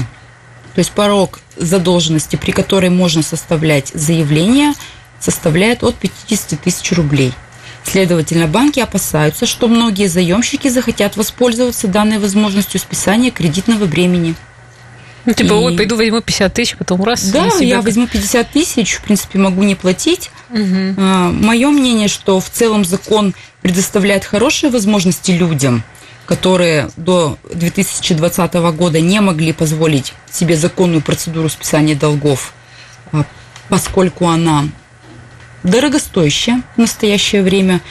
То 0.75 0.79
есть 0.79 0.91
порог 0.91 1.39
задолженности, 1.57 2.35
при 2.35 2.51
которой 2.51 2.91
можно 2.91 3.23
составлять 3.23 3.87
заявление, 3.95 4.73
составляет 5.19 5.83
от 5.83 5.95
50 5.95 6.61
тысяч 6.61 6.91
рублей. 6.91 7.33
Следовательно, 7.83 8.45
банки 8.45 8.79
опасаются, 8.79 9.47
что 9.47 9.67
многие 9.67 10.05
заемщики 10.05 10.67
захотят 10.67 11.17
воспользоваться 11.17 11.87
данной 11.87 12.19
возможностью 12.19 12.79
списания 12.79 13.31
кредитного 13.31 13.85
бремени. 13.85 14.35
Ну, 15.25 15.33
типа, 15.33 15.53
И- 15.53 15.55
ой, 15.55 15.75
пойду 15.75 15.95
возьму 15.95 16.21
50 16.21 16.53
тысяч, 16.53 16.75
потом 16.77 17.03
раз. 17.03 17.23
Да, 17.29 17.47
и 17.47 17.49
себе 17.49 17.69
я 17.69 17.81
возьму 17.81 18.05
50 18.05 18.51
тысяч, 18.51 18.97
в 18.97 19.01
принципе, 19.01 19.39
могу 19.39 19.63
не 19.63 19.73
платить. 19.73 20.29
Мгм. 20.49 21.43
Мое 21.43 21.69
мнение, 21.69 22.07
что 22.07 22.39
в 22.39 22.51
целом 22.51 22.85
закон 22.85 23.33
предоставляет 23.63 24.25
хорошие 24.25 24.69
возможности 24.69 25.31
людям, 25.31 25.83
которые 26.29 26.91
до 26.95 27.39
2020 27.51 28.53
года 28.77 29.01
не 29.01 29.19
могли 29.19 29.51
позволить 29.51 30.13
себе 30.31 30.55
законную 30.55 31.01
процедуру 31.01 31.49
списания 31.49 31.95
долгов, 31.95 32.53
а, 33.11 33.25
поскольку 33.67 34.27
она 34.27 34.65
дорогостоящая 35.63 36.61
в 36.75 36.77
настоящее 36.77 37.41
время. 37.41 37.81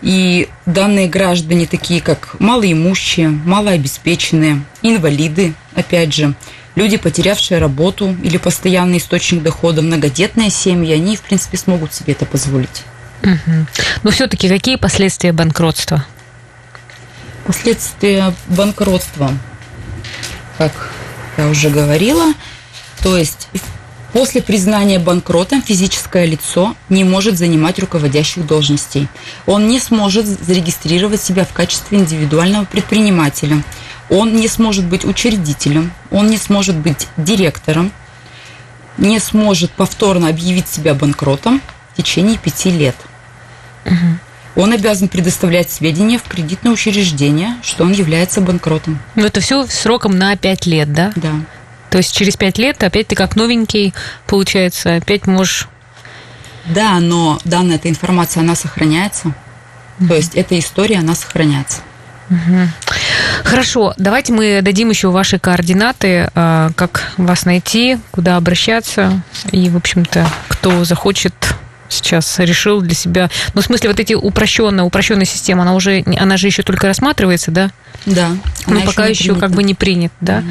И 0.00 0.48
данные 0.64 1.08
граждане, 1.08 1.66
такие 1.66 2.00
как 2.00 2.36
малоимущие, 2.38 3.28
малообеспеченные, 3.28 4.64
инвалиды, 4.80 5.52
опять 5.74 6.14
же, 6.14 6.34
люди, 6.74 6.96
потерявшие 6.96 7.58
работу 7.58 8.16
или 8.22 8.38
постоянный 8.38 8.96
источник 8.96 9.42
дохода, 9.42 9.82
многодетные 9.82 10.48
семьи, 10.48 10.94
они, 10.94 11.16
в 11.16 11.20
принципе, 11.20 11.58
смогут 11.58 11.92
себе 11.92 12.14
это 12.14 12.24
позволить. 12.24 12.84
Мгм. 13.22 13.66
Но 14.04 14.10
все-таки 14.10 14.48
какие 14.48 14.76
последствия 14.76 15.32
банкротства? 15.32 16.06
Последствия 17.48 18.34
банкротства, 18.48 19.32
как 20.58 20.92
я 21.38 21.48
уже 21.48 21.70
говорила, 21.70 22.34
то 23.02 23.16
есть 23.16 23.48
после 24.12 24.42
признания 24.42 24.98
банкротом 24.98 25.62
физическое 25.62 26.26
лицо 26.26 26.76
не 26.90 27.04
может 27.04 27.38
занимать 27.38 27.78
руководящих 27.78 28.46
должностей. 28.46 29.08
Он 29.46 29.66
не 29.66 29.80
сможет 29.80 30.26
зарегистрировать 30.26 31.22
себя 31.22 31.46
в 31.46 31.54
качестве 31.54 31.96
индивидуального 31.96 32.66
предпринимателя. 32.66 33.64
Он 34.10 34.36
не 34.36 34.46
сможет 34.46 34.84
быть 34.84 35.06
учредителем, 35.06 35.90
он 36.10 36.26
не 36.26 36.36
сможет 36.36 36.76
быть 36.76 37.08
директором, 37.16 37.92
не 38.98 39.18
сможет 39.20 39.70
повторно 39.70 40.28
объявить 40.28 40.68
себя 40.68 40.92
банкротом 40.92 41.62
в 41.94 41.96
течение 41.96 42.36
пяти 42.36 42.70
лет. 42.70 42.96
Он 44.58 44.72
обязан 44.72 45.06
предоставлять 45.06 45.70
сведения 45.70 46.18
в 46.18 46.24
кредитное 46.24 46.72
учреждение, 46.72 47.54
что 47.62 47.84
он 47.84 47.92
является 47.92 48.40
банкротом. 48.40 48.98
Ну, 49.14 49.24
это 49.24 49.40
все 49.40 49.64
сроком 49.66 50.18
на 50.18 50.36
5 50.36 50.66
лет, 50.66 50.92
да? 50.92 51.12
Да. 51.14 51.30
То 51.90 51.98
есть 51.98 52.12
через 52.12 52.36
5 52.36 52.58
лет 52.58 52.82
опять 52.82 53.06
ты 53.06 53.14
как 53.14 53.36
новенький, 53.36 53.94
получается, 54.26 54.96
опять 54.96 55.28
можешь... 55.28 55.68
Да, 56.66 56.98
но 56.98 57.38
данная 57.44 57.76
эта 57.76 57.88
информация, 57.88 58.40
она 58.40 58.56
сохраняется. 58.56 59.32
То 60.06 60.14
есть 60.16 60.34
эта 60.34 60.58
история, 60.58 60.98
она 60.98 61.14
сохраняется. 61.14 61.78
Хорошо, 63.44 63.94
давайте 63.96 64.32
мы 64.32 64.60
дадим 64.60 64.90
еще 64.90 65.10
ваши 65.10 65.38
координаты, 65.38 66.30
э, 66.34 66.70
как 66.74 67.12
вас 67.16 67.46
найти, 67.46 67.98
куда 68.10 68.36
обращаться, 68.36 69.22
и, 69.50 69.70
в 69.70 69.76
общем-то, 69.76 70.28
кто 70.48 70.84
захочет 70.84 71.32
сейчас 71.88 72.38
решил 72.38 72.80
для 72.80 72.94
себя, 72.94 73.30
ну, 73.54 73.60
в 73.60 73.64
смысле, 73.64 73.90
вот 73.90 74.00
эти 74.00 74.14
упрощенная, 74.14 74.84
упрощенная 74.84 75.24
система, 75.24 75.62
она 75.62 75.74
уже, 75.74 76.02
она 76.18 76.36
же 76.36 76.46
еще 76.46 76.62
только 76.62 76.86
рассматривается, 76.86 77.50
да? 77.50 77.70
Да. 78.06 78.30
Ну, 78.66 78.82
пока 78.82 79.04
не 79.04 79.10
еще 79.10 79.34
как 79.34 79.50
бы 79.50 79.62
не 79.62 79.74
принят, 79.74 80.12
да. 80.20 80.44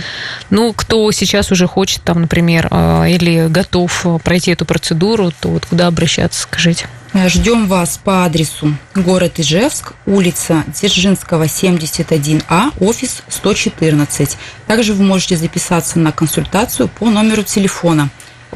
Ну, 0.50 0.74
кто 0.74 1.12
сейчас 1.12 1.52
уже 1.52 1.68
хочет, 1.68 2.02
там, 2.04 2.22
например, 2.22 2.68
э, 2.70 3.12
или 3.12 3.48
готов 3.48 4.06
пройти 4.24 4.52
эту 4.52 4.66
процедуру, 4.66 5.32
то 5.40 5.50
вот 5.50 5.66
куда 5.66 5.88
обращаться, 5.88 6.42
скажите. 6.42 6.88
Э, 7.14 7.30
Ждем 7.30 7.68
вас 7.68 8.00
по 8.04 8.26
адресу 8.26 8.76
город 8.96 9.40
Ижевск, 9.40 9.94
улица 10.06 10.64
Дзержинского, 10.68 11.46
71А, 11.46 12.74
офис 12.80 13.24
114. 13.30 14.38
Также 14.68 14.94
вы 14.94 15.04
можете 15.04 15.38
записаться 15.38 16.00
на 16.00 16.12
консультацию 16.12 16.88
по 16.90 17.10
номеру 17.10 17.44
телефона 17.44 18.04
8 18.04 18.10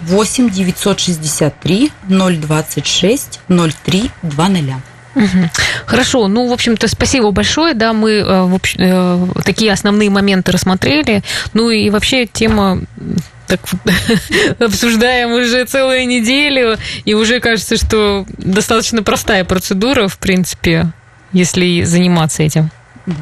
963 0.06 1.91
026 2.08 3.39
03 3.47 4.12
20. 4.23 4.63
Мгм. 5.13 5.49
Хорошо, 5.86 6.27
ну, 6.30 6.47
в 6.47 6.54
общем-то, 6.54 6.88
спасибо 6.88 7.32
большое, 7.32 7.73
да, 7.73 7.91
мы 7.91 8.12
э, 8.12 8.43
в 8.43 8.56
общ- 8.56 8.75
э, 8.77 9.41
такие 9.43 9.71
основные 9.73 10.10
моменты 10.10 10.54
рассмотрели, 10.54 11.21
ну 11.54 11.69
и 11.69 11.89
вообще 11.89 12.25
тема 12.25 12.80
так 13.47 13.60
обсуждаем 14.60 15.32
уже 15.34 15.65
целую 15.65 16.08
неделю, 16.08 16.77
и 17.04 17.13
уже 17.13 17.41
кажется, 17.41 17.75
что 17.75 18.25
достаточно 18.38 19.04
простая 19.04 19.43
процедура, 19.43 20.08
в 20.08 20.17
принципе, 20.17 20.88
если 21.34 21.84
заниматься 21.84 22.43
этим. 22.43 22.71
Да. 23.06 23.13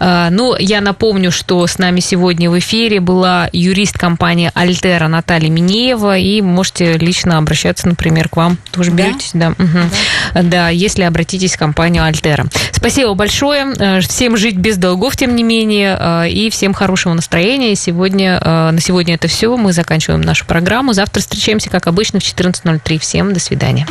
А, 0.00 0.30
Ну, 0.30 0.56
я 0.58 0.80
напомню, 0.80 1.30
что 1.30 1.66
с 1.66 1.78
нами 1.78 2.00
сегодня 2.00 2.50
в 2.50 2.58
эфире 2.58 3.00
была 3.00 3.48
юрист 3.52 3.98
компании 3.98 4.50
Альтера 4.54 5.08
Наталья 5.08 5.48
Минеева, 5.50 6.18
и 6.18 6.40
можете 6.42 6.96
лично 6.98 7.38
обращаться, 7.38 7.88
например, 7.88 8.28
к 8.28 8.36
вам. 8.36 8.58
Тоже 8.72 8.90
Да. 8.90 8.96
беретесь? 9.04 9.30
Да. 9.34 9.50
мгм. 9.50 9.90
Да, 10.34 10.68
если 10.68 11.02
обратитесь 11.02 11.54
в 11.54 11.58
компанию 11.58 12.04
Альтера. 12.04 12.46
Спасибо 12.72 13.14
большое. 13.14 13.66
Э, 13.78 14.00
Всем 14.00 14.36
жить 14.36 14.56
без 14.56 14.76
долгов, 14.76 15.16
тем 15.16 15.34
не 15.36 15.42
менее, 15.42 15.96
э, 15.98 16.28
и 16.30 16.50
всем 16.50 16.74
хорошего 16.74 17.12
настроения. 17.14 17.74
Сегодня, 17.74 18.40
э, 18.42 18.70
на 18.70 18.80
сегодня 18.80 19.14
это 19.14 19.28
все. 19.28 19.56
Мы 19.56 19.72
заканчиваем 19.72 20.20
нашу 20.20 20.46
программу. 20.46 20.92
Завтра 20.92 21.20
встречаемся, 21.20 21.70
как 21.70 21.86
обычно, 21.86 22.20
в 22.20 22.22
14.03. 22.22 22.98
Всем 22.98 23.32
до 23.32 23.40
свидания. 23.40 23.86